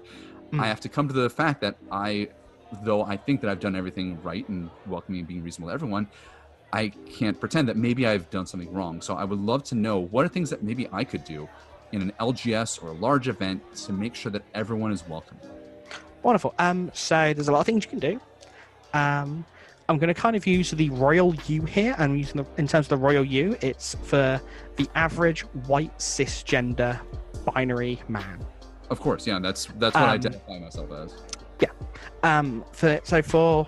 Mm. 0.51 0.61
I 0.61 0.67
have 0.67 0.79
to 0.81 0.89
come 0.89 1.07
to 1.07 1.13
the 1.13 1.29
fact 1.29 1.61
that 1.61 1.75
I, 1.91 2.29
though 2.83 3.03
I 3.03 3.17
think 3.17 3.41
that 3.41 3.49
I've 3.49 3.59
done 3.59 3.75
everything 3.75 4.21
right 4.21 4.47
and 4.47 4.69
welcoming 4.87 5.19
and 5.19 5.27
being 5.27 5.43
reasonable 5.43 5.69
to 5.69 5.73
everyone, 5.73 6.07
I 6.73 6.89
can't 6.89 7.39
pretend 7.39 7.67
that 7.69 7.77
maybe 7.77 8.05
I've 8.05 8.29
done 8.29 8.45
something 8.45 8.71
wrong. 8.73 9.01
So 9.01 9.15
I 9.15 9.23
would 9.23 9.39
love 9.39 9.63
to 9.65 9.75
know 9.75 9.99
what 9.99 10.25
are 10.25 10.29
things 10.29 10.49
that 10.49 10.63
maybe 10.63 10.87
I 10.91 11.03
could 11.03 11.23
do 11.23 11.47
in 11.91 12.01
an 12.01 12.11
LGS 12.19 12.83
or 12.83 12.89
a 12.89 12.93
large 12.93 13.27
event 13.27 13.61
to 13.85 13.93
make 13.93 14.15
sure 14.15 14.31
that 14.31 14.43
everyone 14.53 14.91
is 14.91 15.07
welcome. 15.07 15.37
Wonderful. 16.23 16.53
Um, 16.59 16.91
so 16.93 17.33
there's 17.33 17.47
a 17.47 17.51
lot 17.51 17.59
of 17.59 17.65
things 17.65 17.85
you 17.85 17.89
can 17.89 17.99
do. 17.99 18.19
Um, 18.93 19.45
I'm 19.87 19.97
going 19.97 20.13
to 20.13 20.19
kind 20.19 20.35
of 20.35 20.47
use 20.47 20.71
the 20.71 20.89
royal 20.89 21.35
U 21.47 21.61
here, 21.63 21.95
and 21.99 22.17
using 22.17 22.37
the, 22.37 22.45
in 22.57 22.67
terms 22.67 22.85
of 22.85 22.89
the 22.89 22.97
royal 22.97 23.23
U, 23.23 23.55
it's 23.61 23.95
for 24.03 24.41
the 24.77 24.87
average 24.95 25.41
white 25.67 25.95
cisgender 25.99 26.99
binary 27.45 28.01
man. 28.07 28.43
Of 28.89 28.99
course, 28.99 29.27
yeah, 29.27 29.39
that's 29.39 29.65
that's 29.77 29.95
what 29.95 30.03
I 30.03 30.09
Um, 30.09 30.13
identify 30.15 30.59
myself 30.59 30.91
as. 30.91 31.13
Yeah. 31.59 31.69
Um, 32.23 32.65
for 32.71 32.99
so 33.03 33.21
for 33.21 33.67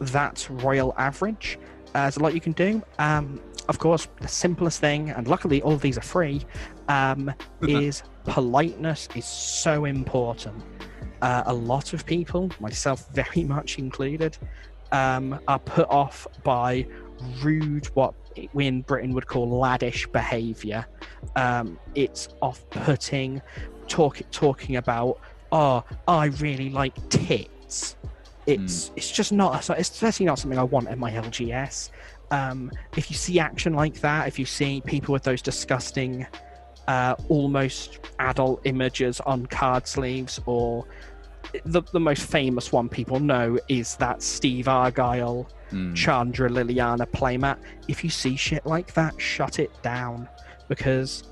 that 0.00 0.46
royal 0.50 0.94
average, 0.96 1.58
uh, 1.94 2.02
there's 2.02 2.16
a 2.16 2.20
lot 2.20 2.34
you 2.34 2.40
can 2.40 2.52
do. 2.52 2.82
Um, 2.98 3.40
of 3.68 3.78
course, 3.78 4.08
the 4.20 4.28
simplest 4.28 4.80
thing, 4.80 5.10
and 5.10 5.28
luckily 5.28 5.62
all 5.62 5.72
of 5.72 5.80
these 5.80 5.98
are 5.98 6.02
free, 6.02 6.42
um, 6.88 7.32
is 7.62 8.02
politeness 8.24 9.08
is 9.14 9.26
so 9.26 9.84
important. 9.84 10.62
Uh, 11.22 11.42
a 11.46 11.54
lot 11.54 11.92
of 11.92 12.04
people, 12.04 12.50
myself 12.60 13.08
very 13.12 13.44
much 13.44 13.78
included, 13.78 14.36
um, 14.92 15.38
are 15.48 15.58
put 15.58 15.88
off 15.88 16.26
by 16.42 16.86
rude, 17.42 17.86
what 17.94 18.14
we 18.52 18.66
in 18.66 18.82
Britain 18.82 19.12
would 19.14 19.26
call 19.26 19.48
laddish 19.48 20.10
behaviour. 20.12 20.86
Um, 21.36 21.78
it's 21.94 22.28
off-putting, 22.42 23.40
talk, 23.88 24.20
talking 24.30 24.76
about, 24.76 25.20
oh, 25.52 25.84
I 26.08 26.26
really 26.26 26.70
like 26.70 27.08
tits. 27.08 27.96
It's 28.46 28.92
it's 28.94 29.10
just 29.10 29.32
not 29.32 29.70
it's 29.70 29.90
especially 29.90 30.26
not 30.26 30.38
something 30.38 30.58
I 30.58 30.64
want 30.64 30.88
in 30.88 30.98
my 30.98 31.10
LGS. 31.10 31.88
Um, 32.30 32.70
if 32.94 33.10
you 33.10 33.16
see 33.16 33.38
action 33.38 33.72
like 33.72 34.00
that, 34.00 34.28
if 34.28 34.38
you 34.38 34.44
see 34.44 34.82
people 34.84 35.14
with 35.14 35.22
those 35.22 35.40
disgusting, 35.40 36.26
uh, 36.86 37.14
almost 37.30 38.00
adult 38.18 38.60
images 38.64 39.20
on 39.20 39.46
card 39.46 39.88
sleeves, 39.88 40.40
or 40.44 40.84
the 41.64 41.82
the 41.92 42.00
most 42.00 42.22
famous 42.22 42.72
one 42.72 42.88
people 42.88 43.20
know 43.20 43.58
is 43.68 43.96
that 43.96 44.22
Steve 44.22 44.68
Argyle 44.68 45.48
Mm. 45.74 45.94
Chandra 45.96 46.48
Liliana 46.48 47.06
playmat. 47.06 47.58
If 47.88 48.04
you 48.04 48.10
see 48.10 48.36
shit 48.36 48.64
like 48.64 48.94
that, 48.94 49.20
shut 49.20 49.58
it 49.58 49.70
down. 49.82 50.28
Because 50.68 51.24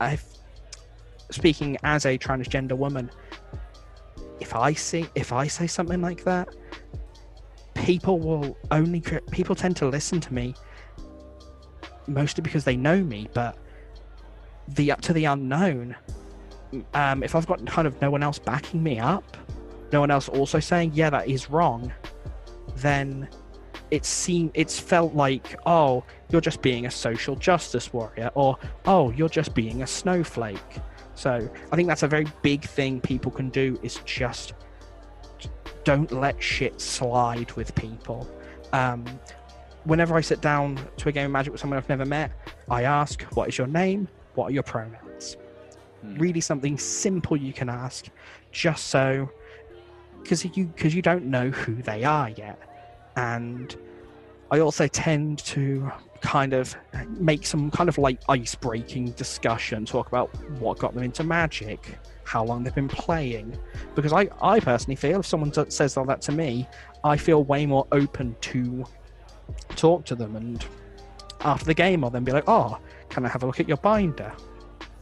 I've 0.00 0.24
speaking 1.30 1.76
as 1.84 2.06
a 2.06 2.18
transgender 2.18 2.72
woman, 2.72 3.10
if 4.40 4.56
I 4.56 4.72
see 4.72 5.06
if 5.14 5.32
I 5.32 5.46
say 5.46 5.66
something 5.66 6.00
like 6.00 6.24
that, 6.24 6.48
people 7.74 8.18
will 8.18 8.56
only 8.70 9.02
people 9.30 9.54
tend 9.54 9.76
to 9.76 9.86
listen 9.86 10.18
to 10.20 10.34
me 10.34 10.54
mostly 12.06 12.42
because 12.42 12.64
they 12.64 12.76
know 12.76 13.02
me, 13.02 13.28
but 13.34 13.56
the 14.68 14.90
up 14.90 15.02
to 15.02 15.12
the 15.12 15.26
unknown. 15.26 15.94
Um, 16.94 17.22
if 17.22 17.34
I've 17.34 17.46
got 17.46 17.64
kind 17.66 17.86
of 17.86 18.00
no 18.00 18.10
one 18.10 18.22
else 18.22 18.38
backing 18.38 18.82
me 18.82 18.98
up, 18.98 19.36
no 19.92 20.00
one 20.00 20.10
else 20.10 20.28
also 20.28 20.60
saying, 20.60 20.92
yeah, 20.94 21.10
that 21.10 21.28
is 21.28 21.50
wrong, 21.50 21.92
then 22.76 23.28
it's 23.90 24.08
seen 24.08 24.50
it's 24.54 24.78
felt 24.78 25.14
like 25.14 25.56
oh 25.66 26.04
you're 26.30 26.40
just 26.40 26.62
being 26.62 26.86
a 26.86 26.90
social 26.90 27.34
justice 27.34 27.92
warrior 27.92 28.30
or 28.34 28.56
oh 28.86 29.10
you're 29.12 29.28
just 29.28 29.54
being 29.54 29.82
a 29.82 29.86
snowflake. 29.86 30.58
So 31.14 31.48
i 31.72 31.76
think 31.76 31.88
that's 31.88 32.02
a 32.02 32.08
very 32.08 32.26
big 32.42 32.64
thing 32.64 33.00
people 33.00 33.30
can 33.30 33.50
do 33.50 33.78
is 33.82 34.00
just 34.04 34.54
don't 35.84 36.12
let 36.12 36.40
shit 36.42 36.80
slide 36.80 37.50
with 37.52 37.74
people. 37.74 38.28
Um, 38.72 39.04
whenever 39.84 40.14
i 40.14 40.20
sit 40.20 40.40
down 40.40 40.78
to 40.98 41.08
a 41.08 41.12
game 41.12 41.24
of 41.26 41.32
magic 41.32 41.52
with 41.52 41.60
someone 41.60 41.78
i've 41.78 41.88
never 41.88 42.04
met 42.04 42.30
i 42.68 42.82
ask 42.82 43.22
what 43.34 43.48
is 43.48 43.56
your 43.56 43.66
name? 43.66 44.06
What 44.34 44.50
are 44.50 44.52
your 44.52 44.62
pronouns? 44.62 45.36
Hmm. 46.02 46.16
really 46.18 46.40
something 46.40 46.78
simple 46.78 47.36
you 47.36 47.52
can 47.52 47.68
ask 47.68 48.06
just 48.52 48.86
so 48.86 49.30
because 50.22 50.44
you 50.44 50.66
because 50.66 50.94
you 50.94 51.02
don't 51.02 51.24
know 51.24 51.50
who 51.50 51.82
they 51.82 52.04
are 52.04 52.30
yet 52.30 52.58
and 53.16 53.76
I 54.50 54.60
also 54.60 54.88
tend 54.88 55.38
to 55.40 55.90
kind 56.22 56.52
of 56.52 56.76
make 57.18 57.46
some 57.46 57.70
kind 57.70 57.88
of 57.88 57.98
like 57.98 58.20
ice 58.28 58.54
breaking 58.54 59.12
discussion, 59.12 59.86
talk 59.86 60.08
about 60.08 60.34
what 60.58 60.78
got 60.78 60.92
them 60.92 61.04
into 61.04 61.22
magic, 61.22 61.98
how 62.24 62.44
long 62.44 62.64
they've 62.64 62.74
been 62.74 62.88
playing. 62.88 63.56
Because 63.94 64.12
I, 64.12 64.28
I 64.42 64.58
personally 64.58 64.96
feel 64.96 65.20
if 65.20 65.26
someone 65.26 65.52
t- 65.52 65.64
says 65.68 65.96
all 65.96 66.04
that 66.06 66.20
to 66.22 66.32
me, 66.32 66.68
I 67.04 67.16
feel 67.16 67.44
way 67.44 67.64
more 67.64 67.86
open 67.92 68.34
to 68.40 68.84
talk 69.76 70.04
to 70.06 70.16
them. 70.16 70.34
And 70.34 70.64
after 71.42 71.64
the 71.64 71.74
game, 71.74 72.04
I'll 72.04 72.10
then 72.10 72.24
be 72.24 72.32
like, 72.32 72.48
oh, 72.48 72.78
can 73.08 73.24
I 73.24 73.28
have 73.28 73.44
a 73.44 73.46
look 73.46 73.60
at 73.60 73.68
your 73.68 73.78
binder? 73.78 74.32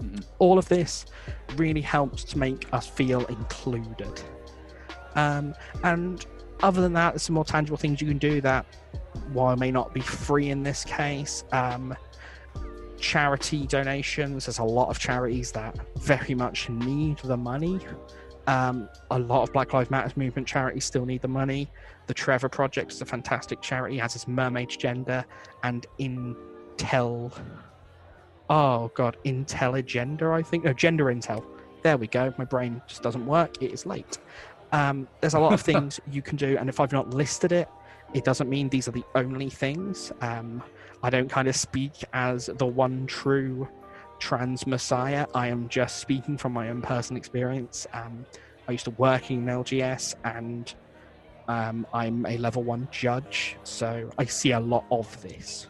Mhm. 0.02 0.24
All 0.38 0.58
of 0.58 0.68
this 0.68 1.06
really 1.56 1.80
helps 1.80 2.22
to 2.24 2.38
make 2.38 2.66
us 2.74 2.86
feel 2.86 3.24
included. 3.26 4.20
Um, 5.18 5.52
and 5.82 6.24
other 6.60 6.80
than 6.80 6.92
that, 6.92 7.10
there's 7.10 7.24
some 7.24 7.34
more 7.34 7.44
tangible 7.44 7.76
things 7.76 8.00
you 8.00 8.06
can 8.06 8.18
do 8.18 8.40
that, 8.42 8.64
while 9.32 9.56
may 9.56 9.72
not 9.72 9.92
be 9.92 10.00
free 10.00 10.50
in 10.50 10.62
this 10.62 10.84
case, 10.84 11.44
um, 11.50 11.96
charity 12.98 13.66
donations. 13.66 14.46
There's 14.46 14.60
a 14.60 14.64
lot 14.64 14.90
of 14.90 14.98
charities 15.00 15.50
that 15.52 15.76
very 15.98 16.34
much 16.34 16.68
need 16.70 17.18
the 17.18 17.36
money. 17.36 17.80
Um, 18.46 18.88
a 19.10 19.18
lot 19.18 19.42
of 19.42 19.52
Black 19.52 19.72
Lives 19.72 19.90
Matter 19.90 20.12
movement 20.16 20.46
charities 20.46 20.84
still 20.84 21.04
need 21.04 21.20
the 21.20 21.28
money. 21.28 21.68
The 22.06 22.14
Trevor 22.14 22.48
Project 22.48 22.92
is 22.92 23.02
a 23.02 23.04
fantastic 23.04 23.60
charity, 23.60 23.98
has 23.98 24.14
its 24.14 24.28
mermaid 24.28 24.70
gender 24.70 25.24
and 25.64 25.84
Intel. 25.98 27.36
Oh 28.48 28.90
god, 28.94 29.16
Intelligender, 29.24 30.32
I 30.32 30.42
think. 30.42 30.64
No, 30.64 30.72
Gender 30.72 31.06
Intel. 31.06 31.44
There 31.82 31.96
we 31.96 32.06
go. 32.06 32.32
My 32.38 32.44
brain 32.44 32.80
just 32.88 33.02
doesn't 33.02 33.26
work. 33.26 33.62
It 33.62 33.72
is 33.72 33.84
late. 33.84 34.18
Um, 34.72 35.08
there's 35.20 35.34
a 35.34 35.40
lot 35.40 35.52
of 35.52 35.60
things 35.60 36.00
you 36.10 36.22
can 36.22 36.36
do, 36.36 36.56
and 36.58 36.68
if 36.68 36.80
I've 36.80 36.92
not 36.92 37.10
listed 37.10 37.52
it, 37.52 37.68
it 38.14 38.24
doesn't 38.24 38.48
mean 38.48 38.68
these 38.68 38.88
are 38.88 38.92
the 38.92 39.04
only 39.14 39.50
things. 39.50 40.12
Um, 40.20 40.62
I 41.02 41.10
don't 41.10 41.28
kind 41.28 41.48
of 41.48 41.56
speak 41.56 41.92
as 42.12 42.46
the 42.46 42.66
one 42.66 43.06
true 43.06 43.68
trans 44.18 44.66
messiah. 44.66 45.26
I 45.34 45.48
am 45.48 45.68
just 45.68 45.98
speaking 45.98 46.36
from 46.36 46.52
my 46.52 46.70
own 46.70 46.82
personal 46.82 47.18
experience. 47.18 47.86
Um, 47.92 48.24
I 48.66 48.72
used 48.72 48.84
to 48.84 48.90
work 48.92 49.30
in 49.30 49.46
LGS, 49.46 50.14
and 50.24 50.74
um, 51.46 51.86
I'm 51.94 52.26
a 52.26 52.36
level 52.38 52.62
one 52.62 52.88
judge, 52.90 53.56
so 53.64 54.10
I 54.18 54.24
see 54.24 54.52
a 54.52 54.60
lot 54.60 54.84
of 54.90 55.20
this. 55.22 55.68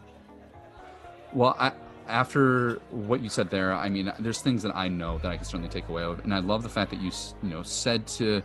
Well, 1.32 1.54
I, 1.58 1.72
after 2.08 2.80
what 2.90 3.20
you 3.20 3.28
said 3.28 3.50
there, 3.50 3.72
I 3.72 3.88
mean, 3.88 4.12
there's 4.18 4.40
things 4.40 4.62
that 4.62 4.74
I 4.74 4.88
know 4.88 5.18
that 5.18 5.30
I 5.30 5.37
can 5.37 5.44
certainly 5.44 5.68
take 5.68 5.88
away 5.88 6.02
of, 6.02 6.20
and 6.24 6.34
I 6.34 6.38
love 6.38 6.62
the 6.62 6.68
fact 6.68 6.90
that 6.90 7.00
you, 7.00 7.12
you 7.42 7.50
know, 7.50 7.62
said 7.62 8.06
to 8.08 8.42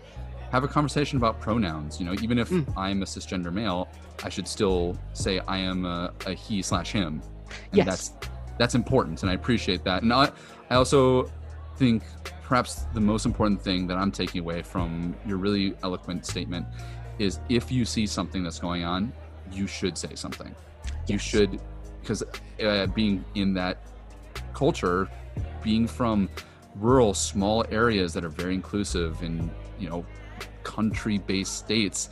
have 0.54 0.64
a 0.64 0.68
conversation 0.68 1.18
about 1.18 1.42
pronouns. 1.42 2.00
You 2.00 2.06
know, 2.06 2.14
even 2.22 2.38
if 2.38 2.48
Mm. 2.52 2.72
I'm 2.78 3.02
a 3.02 3.06
cisgender 3.06 3.52
male, 3.52 3.88
I 4.24 4.30
should 4.30 4.48
still 4.48 4.96
say 5.14 5.40
I 5.48 5.58
am 5.58 5.84
a, 5.84 6.14
a 6.28 6.34
he 6.36 6.62
slash 6.62 6.92
him. 6.92 7.22
And 7.72 7.78
Yes. 7.80 7.86
that's 7.88 8.14
that's 8.60 8.76
important, 8.76 9.24
and 9.24 9.32
I 9.32 9.34
appreciate 9.34 9.84
that. 9.84 10.04
And 10.04 10.14
I, 10.14 10.30
I 10.70 10.76
also 10.76 11.32
think 11.78 12.04
perhaps 12.44 12.86
the 12.94 13.02
most 13.02 13.26
important 13.26 13.60
thing 13.64 13.88
that 13.88 13.98
I'm 13.98 14.12
taking 14.12 14.42
away 14.42 14.62
from 14.62 15.16
your 15.26 15.38
really 15.38 15.74
eloquent 15.82 16.24
statement 16.24 16.68
is 17.18 17.40
if 17.50 17.72
you 17.72 17.84
see 17.84 18.06
something 18.06 18.44
that's 18.44 18.60
going 18.60 18.84
on, 18.84 19.12
you 19.52 19.66
should 19.66 19.98
say 19.98 20.14
something. 20.14 20.54
You 21.08 21.18
should, 21.18 21.60
because 22.00 22.22
uh, 22.64 22.86
being 22.94 23.26
in 23.34 23.56
that 23.56 23.78
culture, 24.54 25.10
being 25.64 25.88
from 25.88 26.30
rural, 26.76 27.16
small 27.16 27.66
areas 27.72 28.14
that 28.14 28.24
are 28.24 28.30
very 28.44 28.54
inclusive 28.54 29.20
and 29.24 29.50
you 29.80 29.90
know, 29.90 30.06
country-based 30.64 31.58
states, 31.58 32.10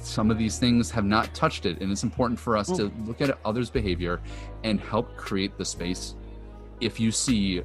some 0.00 0.30
of 0.30 0.38
these 0.38 0.58
things 0.58 0.90
have 0.90 1.04
not 1.04 1.32
touched 1.34 1.66
it, 1.66 1.80
and 1.80 1.90
it's 1.90 2.02
important 2.02 2.38
for 2.38 2.56
us 2.56 2.68
to 2.76 2.92
look 3.06 3.20
at 3.20 3.38
others' 3.44 3.70
behavior 3.70 4.20
and 4.64 4.80
help 4.80 5.16
create 5.16 5.56
the 5.58 5.64
space. 5.64 6.14
If 6.80 6.98
you 7.00 7.10
see 7.10 7.62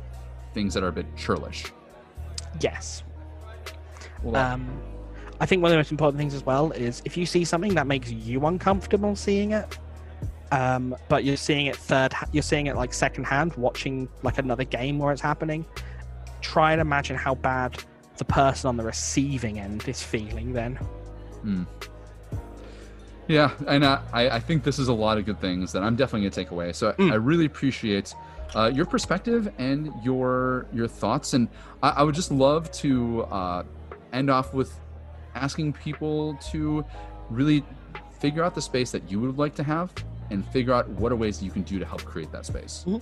things 0.53 0.73
that 0.73 0.83
are 0.83 0.87
a 0.87 0.91
bit 0.91 1.05
churlish, 1.15 1.71
Yes. 2.61 3.03
well, 4.23 4.35
Um, 4.35 4.81
I 5.39 5.45
think 5.45 5.61
one 5.61 5.69
of 5.69 5.73
the 5.73 5.77
most 5.79 5.91
important 5.91 6.17
things 6.17 6.33
as 6.33 6.43
well 6.45 6.71
is 6.71 7.01
if 7.05 7.15
you 7.17 7.25
see 7.25 7.45
something 7.45 7.75
that 7.75 7.85
makes 7.85 8.11
you 8.11 8.43
uncomfortable 8.45 9.15
seeing 9.15 9.51
it, 9.51 9.77
um, 10.51 10.95
but 11.09 11.23
you're 11.23 11.37
seeing 11.37 11.67
it 11.67 11.75
third. 11.75 12.13
You're 12.31 12.41
seeing 12.41 12.67
it 12.67 12.75
like 12.75 12.93
second 12.93 13.25
hand, 13.25 13.53
watching 13.55 14.07
like 14.23 14.37
another 14.39 14.63
game 14.63 14.97
where 14.97 15.11
it's 15.11 15.21
happening. 15.21 15.65
Try 16.41 16.71
and 16.71 16.81
imagine 16.81 17.15
how 17.17 17.35
bad 17.35 17.77
the 18.17 18.25
person 18.25 18.67
on 18.67 18.77
the 18.77 18.83
receiving 18.83 19.59
end 19.59 19.87
is 19.87 20.01
feeling 20.01 20.53
then. 20.53 20.79
Yeah, 23.27 23.51
and 23.67 23.85
I, 23.85 24.01
I 24.13 24.39
think 24.39 24.63
this 24.63 24.79
is 24.79 24.87
a 24.87 24.93
lot 24.93 25.17
of 25.17 25.25
good 25.25 25.41
things 25.41 25.71
that 25.73 25.83
I'm 25.83 25.95
definitely 25.95 26.21
gonna 26.21 26.31
take 26.31 26.51
away. 26.51 26.71
So 26.73 26.95
I 26.97 27.15
really 27.15 27.45
appreciate 27.45 28.15
uh, 28.55 28.71
your 28.73 28.85
perspective 28.85 29.53
and 29.57 29.91
your 30.03 30.65
your 30.73 30.87
thoughts, 30.87 31.33
and 31.33 31.49
I, 31.83 31.89
I 31.89 32.03
would 32.03 32.15
just 32.15 32.31
love 32.31 32.71
to 32.71 33.23
uh, 33.23 33.63
end 34.13 34.29
off 34.29 34.53
with 34.53 34.73
asking 35.35 35.73
people 35.73 36.35
to 36.51 36.85
really 37.29 37.63
figure 38.19 38.43
out 38.43 38.55
the 38.55 38.61
space 38.61 38.91
that 38.91 39.11
you 39.11 39.19
would 39.19 39.37
like 39.37 39.55
to 39.55 39.63
have, 39.63 39.93
and 40.31 40.45
figure 40.47 40.73
out 40.73 40.87
what 40.89 41.11
are 41.11 41.17
ways 41.17 41.39
that 41.39 41.45
you 41.45 41.51
can 41.51 41.63
do 41.63 41.79
to 41.79 41.85
help 41.85 42.03
create 42.05 42.31
that 42.31 42.45
space. 42.45 42.85
Mhm. 42.87 43.01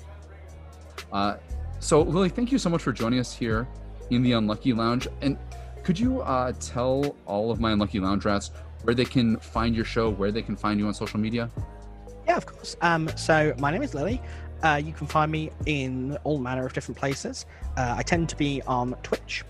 Uh, 1.12 1.36
so 1.80 2.02
Lily, 2.02 2.30
thank 2.30 2.52
you 2.52 2.58
so 2.58 2.70
much 2.70 2.82
for 2.82 2.92
joining 2.92 3.20
us 3.20 3.32
here 3.32 3.68
in 4.10 4.24
the 4.24 4.34
Unlucky 4.34 4.74
Lounge, 4.74 5.08
and 5.22 5.38
could 5.84 6.00
you 6.00 6.22
uh, 6.22 6.52
tell 6.60 7.16
all 7.26 7.52
of 7.52 7.60
my 7.60 7.72
Unlucky 7.72 8.00
Lounge 8.00 8.26
rats 8.26 8.52
where 8.84 8.96
they 8.96 9.06
can 9.06 9.38
find 9.38 9.76
your 9.76 9.86
show, 9.86 10.10
where 10.10 10.32
they 10.32 10.42
can 10.42 10.56
find 10.56 10.80
you 10.80 10.88
on 10.88 10.94
social 10.94 11.20
media? 11.20 11.50
Yeah, 12.28 12.38
of 12.38 12.46
course. 12.46 12.76
Um, 12.82 13.10
so 13.16 13.54
my 13.60 13.72
name 13.72 13.84
is 13.84 13.94
Lily. 13.94 14.22
Uh, 14.64 14.82
you 14.84 14.94
can 14.94 15.06
find 15.06 15.32
me 15.32 15.52
in 15.66 16.18
all 16.24 16.40
manner 16.40 16.66
of 16.66 16.74
different 16.74 16.98
places. 16.98 17.46
Uh, 17.78 17.96
I 17.98 18.04
tend 18.04 18.30
to 18.30 18.36
be 18.36 18.62
on 18.64 18.96
Twitch 19.04 19.44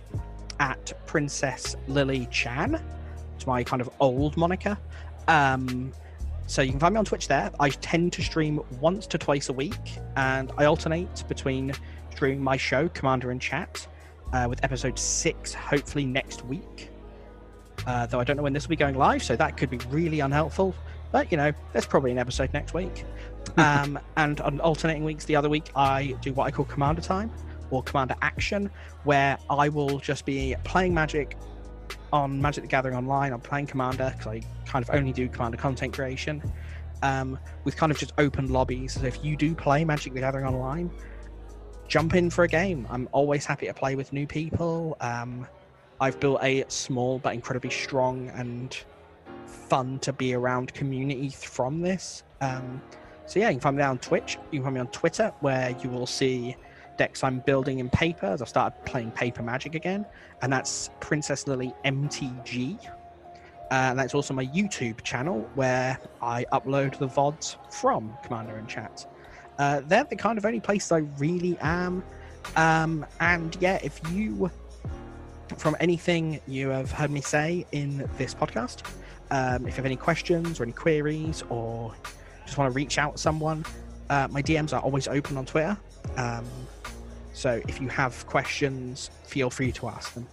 at 0.60 0.94
Princess 1.06 1.76
Lily 1.88 2.28
Chan. 2.32 2.82
It's 3.36 3.48
my 3.48 3.64
kind 3.64 3.82
of 3.82 3.90
old 4.00 4.36
moniker. 4.36 4.78
Um, 5.28 5.94
so 6.48 6.62
you 6.62 6.72
can 6.72 6.80
find 6.80 6.94
me 6.94 7.00
on 7.00 7.06
Twitch 7.06 7.28
there. 7.28 7.52
I 7.60 7.70
tend 7.70 8.14
to 8.14 8.22
stream 8.22 8.60
once 8.80 9.08
to 9.08 9.18
twice 9.18 9.50
a 9.50 9.54
week, 9.54 9.74
and 10.16 10.52
I 10.58 10.66
alternate 10.66 11.24
between 11.28 11.74
streaming 12.12 12.44
my 12.44 12.58
show, 12.58 12.88
Commander 12.90 13.32
in 13.32 13.40
Chat, 13.40 13.88
uh, 14.34 14.48
with 14.50 14.64
episode 14.64 14.98
six 14.98 15.54
hopefully 15.54 16.06
next 16.06 16.46
week. 16.46 16.90
Uh, 17.86 18.06
though 18.08 18.20
I 18.20 18.24
don't 18.24 18.38
know 18.38 18.44
when 18.44 18.54
this 18.54 18.64
will 18.64 18.72
be 18.72 18.76
going 18.76 18.98
live, 18.98 19.22
so 19.22 19.36
that 19.36 19.58
could 19.58 19.70
be 19.70 19.78
really 19.90 20.22
unhelpful. 20.22 20.74
But 21.12 21.32
you 21.32 21.38
know, 21.38 21.52
there's 21.72 21.86
probably 21.86 22.12
an 22.12 22.18
episode 22.18 22.52
next 22.54 22.74
week. 22.74 23.06
Um, 23.58 24.00
and 24.18 24.42
on 24.42 24.60
alternating 24.60 25.06
weeks, 25.06 25.24
the 25.26 25.36
other 25.36 25.50
week 25.50 25.70
I 25.76 26.16
do 26.20 26.34
what 26.34 26.46
I 26.46 26.52
call 26.52 26.66
Commander 26.66 27.02
Time 27.02 27.32
or 27.70 27.84
Commander 27.84 28.16
Action, 28.22 28.72
where 29.04 29.38
I 29.50 29.70
will 29.70 30.00
just 30.00 30.26
be 30.26 30.56
playing 30.64 30.96
Magic 30.96 31.38
on 32.12 32.42
Magic 32.42 32.64
the 32.64 32.68
Gathering 32.68 32.96
Online. 32.96 33.32
I'm 33.32 33.40
playing 33.40 33.68
Commander 33.68 34.12
because 34.18 34.28
I 34.28 34.42
kind 34.66 34.84
of 34.84 34.94
only 34.94 35.14
do 35.14 35.30
Commander 35.30 35.58
content 35.58 35.94
creation 35.94 36.42
um, 37.04 37.38
with 37.64 37.78
kind 37.78 37.92
of 37.92 37.98
just 37.98 38.14
open 38.18 38.52
lobbies. 38.52 38.94
So 38.94 39.06
if 39.06 39.24
you 39.24 39.36
do 39.36 39.56
play 39.56 39.86
Magic 39.86 40.14
the 40.14 40.20
Gathering 40.20 40.46
Online, 40.46 40.90
jump 41.88 42.16
in 42.16 42.30
for 42.30 42.44
a 42.44 42.48
game. 42.48 42.88
I'm 42.90 43.08
always 43.12 43.46
happy 43.46 43.68
to 43.68 43.74
play 43.74 43.96
with 43.96 44.14
new 44.14 44.28
people. 44.28 44.98
Um, 45.02 45.48
I've 46.00 46.20
built 46.20 46.40
a 46.44 46.66
small 46.68 47.20
but 47.20 47.34
incredibly 47.34 47.70
strong 47.70 48.30
and 48.36 48.78
fun 49.46 50.00
to 50.00 50.14
be 50.14 50.34
around 50.34 50.74
community 50.74 51.30
from 51.30 51.82
this. 51.82 52.24
Um, 52.42 52.82
so 53.26 53.40
yeah, 53.40 53.50
you 53.50 53.56
can 53.56 53.62
find 53.62 53.78
me 53.78 53.84
on 53.84 53.98
Twitch. 54.00 54.38
You 54.52 54.60
can 54.60 54.64
find 54.64 54.76
me 54.76 54.82
on 54.82 54.88
Twitter, 54.88 55.34
where 55.40 55.76
you 55.82 55.90
will 55.90 56.06
see 56.06 56.56
decks 56.98 57.24
I'm 57.24 57.40
building 57.40 57.80
in 57.80 57.90
paper 57.90 58.28
as 58.28 58.42
I've 58.42 58.50
started 58.50 58.78
playing 58.86 59.12
paper 59.12 59.42
magic 59.42 59.76
again, 59.76 60.06
and 60.42 60.52
that's 60.52 60.90
Princess 61.00 61.48
Lily 61.48 61.74
MTG. 61.84 62.78
Uh, 63.72 63.74
and 63.90 64.00
that's 64.00 64.14
also 64.14 64.34
my 64.34 64.46
YouTube 64.46 65.02
channel 65.02 65.50
where 65.56 66.00
I 66.22 66.46
upload 66.54 67.00
the 67.00 67.08
VODs 67.08 67.56
from 67.72 68.16
Commander 68.24 68.58
and 68.58 68.68
Chat. 68.70 69.08
Uh, 69.58 69.82
they're 69.88 70.04
the 70.04 70.16
kind 70.16 70.38
of 70.38 70.46
only 70.46 70.60
place 70.60 70.92
I 70.92 70.98
really 71.18 71.58
am. 71.62 72.04
Um, 72.56 73.06
and 73.20 73.56
yeah, 73.60 73.80
if 73.84 74.00
you, 74.12 74.52
from 75.58 75.76
anything 75.80 76.40
you 76.48 76.70
have 76.70 76.92
heard 76.92 77.12
me 77.12 77.22
say 77.22 77.66
in 77.72 78.10
this 78.18 78.34
podcast, 78.36 78.84
um, 79.32 79.66
if 79.68 79.74
you 79.74 79.76
have 79.78 79.86
any 79.86 79.96
questions 79.96 80.60
or 80.60 80.64
any 80.64 80.72
queries 80.72 81.44
or 81.50 81.94
just 82.46 82.58
want 82.58 82.72
to 82.72 82.76
reach 82.76 82.98
out 82.98 83.16
to 83.16 83.22
someone, 83.22 83.66
uh, 84.10 84.28
my 84.30 84.42
DMs 84.42 84.74
are 84.74 84.82
always 84.82 85.08
open 85.08 85.38
on 85.38 85.46
Twitter. 85.46 85.78
Um, 86.18 86.46
so 87.34 87.62
if 87.68 87.82
you 87.82 87.88
have 87.90 88.26
questions, 88.28 89.10
feel 89.24 89.50
free 89.50 89.72
to 89.74 89.88
ask 89.88 90.14
them. 90.14 90.28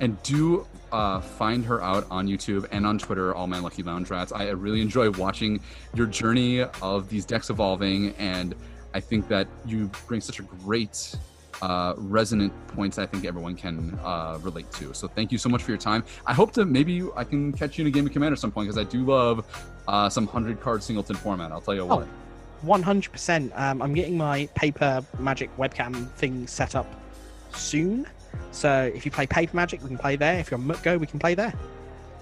and 0.00 0.20
do 0.22 0.66
uh, 0.94 1.20
find 1.20 1.64
her 1.64 1.82
out 1.82 2.06
on 2.08 2.28
YouTube 2.28 2.66
and 2.70 2.86
on 2.86 2.98
Twitter, 2.98 3.34
all 3.34 3.48
my 3.48 3.58
lucky 3.58 3.82
lounge 3.82 4.10
rats. 4.10 4.30
I 4.30 4.50
really 4.50 4.80
enjoy 4.80 5.10
watching 5.10 5.60
your 5.92 6.06
journey 6.06 6.62
of 6.82 7.08
these 7.08 7.24
decks 7.24 7.50
evolving, 7.50 8.14
and 8.14 8.54
I 8.94 9.00
think 9.00 9.26
that 9.26 9.48
you 9.66 9.90
bring 10.06 10.20
such 10.20 10.38
a 10.38 10.42
great 10.42 11.16
uh, 11.62 11.94
resonant 11.96 12.52
points 12.68 12.98
I 12.98 13.06
think 13.06 13.24
everyone 13.24 13.56
can 13.56 13.98
uh, 14.04 14.38
relate 14.42 14.70
to. 14.72 14.94
So 14.94 15.08
thank 15.08 15.32
you 15.32 15.38
so 15.38 15.48
much 15.48 15.62
for 15.62 15.72
your 15.72 15.78
time. 15.78 16.04
I 16.26 16.32
hope 16.32 16.52
to 16.52 16.64
maybe 16.64 17.02
I 17.16 17.24
can 17.24 17.52
catch 17.52 17.76
you 17.76 17.82
in 17.82 17.88
a 17.88 17.90
game 17.90 18.06
of 18.06 18.12
Commander 18.12 18.34
at 18.34 18.38
some 18.38 18.52
point 18.52 18.68
because 18.68 18.78
I 18.78 18.88
do 18.88 19.04
love 19.04 19.44
uh, 19.88 20.08
some 20.08 20.28
hundred 20.28 20.60
card 20.60 20.82
singleton 20.82 21.16
format. 21.16 21.50
I'll 21.50 21.60
tell 21.60 21.74
you 21.74 21.86
what. 21.86 22.06
Oh, 22.64 22.66
100%. 22.66 23.58
Um, 23.58 23.82
I'm 23.82 23.94
getting 23.94 24.16
my 24.16 24.48
paper 24.54 25.04
magic 25.18 25.54
webcam 25.56 26.08
thing 26.12 26.46
set 26.46 26.76
up 26.76 26.86
soon. 27.52 28.06
So 28.52 28.90
if 28.94 29.04
you 29.04 29.10
play 29.10 29.26
paper 29.26 29.56
magic, 29.56 29.82
we 29.82 29.88
can 29.88 29.98
play 29.98 30.16
there. 30.16 30.38
If 30.38 30.50
you're 30.50 30.60
on 30.60 30.74
Go, 30.82 30.98
we 30.98 31.06
can 31.06 31.18
play 31.18 31.34
there. 31.34 31.52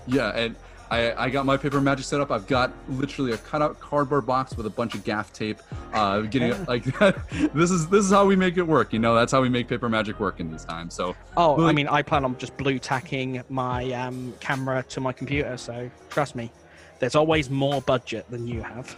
Yeah, 0.07 0.31
and 0.31 0.57
I, 0.93 1.25
I 1.25 1.31
got 1.31 1.47
my 1.47 1.57
paper 1.57 1.81
magic 1.81 2.05
set 2.05 2.21
up. 2.21 2.31
I've 2.31 2.47
got 2.47 2.71
literally 2.87 3.33
a 3.33 3.39
cutout 3.39 3.81
cardboard 3.81 4.27
box 4.27 4.57
with 4.57 4.67
a 4.67 4.71
bunch 4.71 4.95
of 4.95 5.05
gaff 5.05 5.33
tape. 5.33 5.59
Uh, 5.95 6.21
getting 6.21 6.65
like 6.67 6.85
this 7.55 7.71
is 7.71 7.89
this 7.89 8.05
is 8.05 8.11
how 8.11 8.27
we 8.27 8.37
make 8.37 8.59
it 8.59 8.63
work. 8.63 8.93
You 8.93 8.99
know, 8.99 9.15
that's 9.15 9.33
how 9.33 9.41
we 9.41 9.49
make 9.49 9.69
paper 9.69 9.89
magic 9.89 10.21
work 10.21 10.39
in 10.39 10.51
these 10.51 10.67
times. 10.67 10.93
So 10.93 11.17
Oh, 11.37 11.65
I 11.65 11.73
mean, 11.73 11.89
I 11.89 12.03
plan 12.03 12.27
on 12.27 12.37
just 12.37 12.57
blue 12.59 12.79
tacking 12.79 13.43
my 13.49 13.91
um, 13.93 14.35
camera 14.41 14.83
to 14.91 15.01
my 15.01 15.13
computer. 15.13 15.57
So 15.57 15.91
trust 16.11 16.35
me, 16.35 16.53
there's 16.99 17.15
always 17.15 17.49
more 17.49 17.81
budget 17.81 18.31
than 18.31 18.47
you 18.47 18.61
have. 18.63 18.95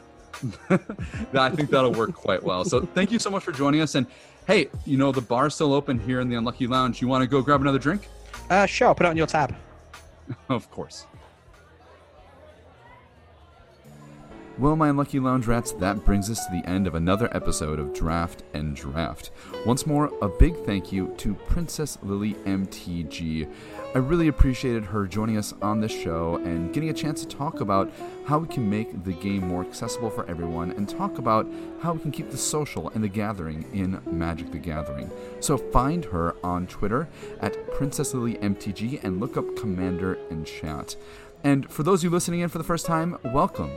I 1.33 1.51
think 1.51 1.71
that'll 1.71 1.93
work 1.93 2.13
quite 2.13 2.43
well. 2.43 2.65
So 2.65 2.81
thank 2.81 3.13
you 3.13 3.21
so 3.21 3.31
much 3.31 3.45
for 3.45 3.53
joining 3.53 3.81
us. 3.81 3.95
And 3.95 4.09
hey, 4.47 4.69
you 4.85 4.97
know 4.97 5.13
the 5.13 5.21
bar's 5.21 5.55
still 5.55 5.73
open 5.73 5.99
here 5.99 6.21
in 6.21 6.29
the 6.29 6.37
Unlucky 6.37 6.67
Lounge. 6.67 7.01
You 7.01 7.09
want 7.09 7.23
to 7.23 7.29
go 7.29 7.43
grab 7.43 7.61
another 7.61 7.79
drink? 7.79 8.09
Uh, 8.51 8.67
sure, 8.67 8.89
I'll 8.89 8.95
put 8.95 9.07
it 9.07 9.11
on 9.11 9.17
your 9.17 9.27
tab. 9.27 9.55
Of 10.49 10.71
course. 10.71 11.07
Well, 14.57 14.77
my 14.77 14.89
unlucky 14.89 15.19
lounge 15.19 15.49
rats, 15.49 15.73
that 15.73 16.05
brings 16.05 16.31
us 16.31 16.47
to 16.47 16.53
the 16.53 16.67
end 16.69 16.87
of 16.87 16.95
another 16.95 17.29
episode 17.37 17.81
of 17.81 17.93
Draft 17.93 18.45
and 18.55 18.77
Draft. 18.77 19.33
Once 19.67 19.85
more, 19.85 20.13
a 20.23 20.29
big 20.29 20.57
thank 20.65 20.93
you 20.93 21.13
to 21.19 21.35
Princess 21.35 21.99
Lily 22.03 22.35
MTG. 22.45 23.53
I 23.95 23.99
really 23.99 24.27
appreciated 24.27 24.87
her 24.87 25.07
joining 25.07 25.37
us 25.37 25.55
on 25.63 25.81
this 25.81 25.93
show 25.93 26.35
and 26.45 26.75
getting 26.75 26.91
a 26.91 26.93
chance 26.93 27.21
to 27.21 27.29
talk 27.29 27.61
about 27.61 27.93
how 28.27 28.39
we 28.39 28.49
can 28.49 28.69
make 28.69 29.05
the 29.05 29.13
game 29.13 29.47
more 29.47 29.65
accessible 29.65 30.11
for 30.11 30.29
everyone 30.29 30.73
and 30.73 30.89
talk 30.89 31.19
about 31.19 31.47
how 31.81 31.93
we 31.93 32.01
can 32.01 32.11
keep 32.11 32.29
the 32.33 32.37
social 32.37 32.89
and 32.89 33.05
the 33.05 33.09
gathering 33.09 33.65
in 33.73 34.01
Magic 34.05 34.51
the 34.51 34.59
Gathering. 34.59 35.09
So 35.39 35.57
find 35.57 36.05
her 36.07 36.35
on 36.43 36.67
Twitter 36.67 37.09
at 37.41 37.71
Princess 37.71 38.15
Lily 38.15 38.35
MTG 38.35 39.05
and 39.05 39.21
look 39.21 39.37
up 39.37 39.55
Commander 39.55 40.19
in 40.29 40.45
chat. 40.45 40.97
And 41.45 41.71
for 41.71 41.85
those 41.85 42.01
of 42.01 42.05
you 42.05 42.11
listening 42.11 42.41
in 42.41 42.49
for 42.49 42.59
the 42.59 42.65
first 42.65 42.87
time, 42.87 43.17
welcome. 43.23 43.71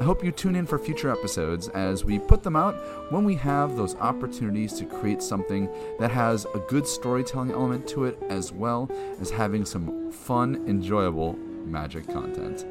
I 0.00 0.04
hope 0.04 0.24
you 0.24 0.32
tune 0.32 0.56
in 0.56 0.64
for 0.64 0.78
future 0.78 1.10
episodes 1.10 1.68
as 1.68 2.06
we 2.06 2.18
put 2.18 2.42
them 2.42 2.56
out 2.56 2.74
when 3.12 3.22
we 3.22 3.34
have 3.34 3.76
those 3.76 3.96
opportunities 3.96 4.72
to 4.78 4.86
create 4.86 5.22
something 5.22 5.68
that 5.98 6.10
has 6.10 6.46
a 6.54 6.58
good 6.68 6.86
storytelling 6.86 7.50
element 7.50 7.86
to 7.88 8.06
it 8.06 8.16
as 8.30 8.50
well 8.50 8.90
as 9.20 9.28
having 9.28 9.66
some 9.66 10.10
fun, 10.10 10.64
enjoyable 10.66 11.34
magic 11.66 12.08
content. 12.08 12.64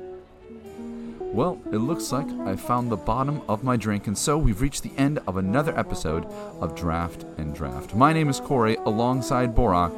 Well, 1.20 1.62
it 1.72 1.78
looks 1.78 2.12
like 2.12 2.28
I 2.48 2.56
found 2.56 2.90
the 2.90 2.98
bottom 2.98 3.44
of 3.48 3.64
my 3.64 3.78
drink, 3.78 4.08
and 4.08 4.18
so 4.18 4.36
we've 4.36 4.60
reached 4.60 4.82
the 4.82 4.98
end 4.98 5.20
of 5.28 5.38
another 5.38 5.78
episode 5.78 6.26
of 6.60 6.76
Draft 6.76 7.26
and 7.38 7.54
Draft. 7.54 7.94
My 7.94 8.12
name 8.12 8.30
is 8.30 8.40
Corey, 8.40 8.76
alongside 8.88 9.56
Borak. 9.56 9.94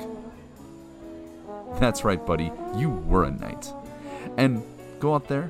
That's 1.80 2.04
right, 2.04 2.24
buddy, 2.26 2.52
you 2.76 2.90
were 2.90 3.24
a 3.24 3.32
knight. 3.32 3.72
And 4.36 4.62
go 5.00 5.16
out 5.16 5.30
there 5.30 5.50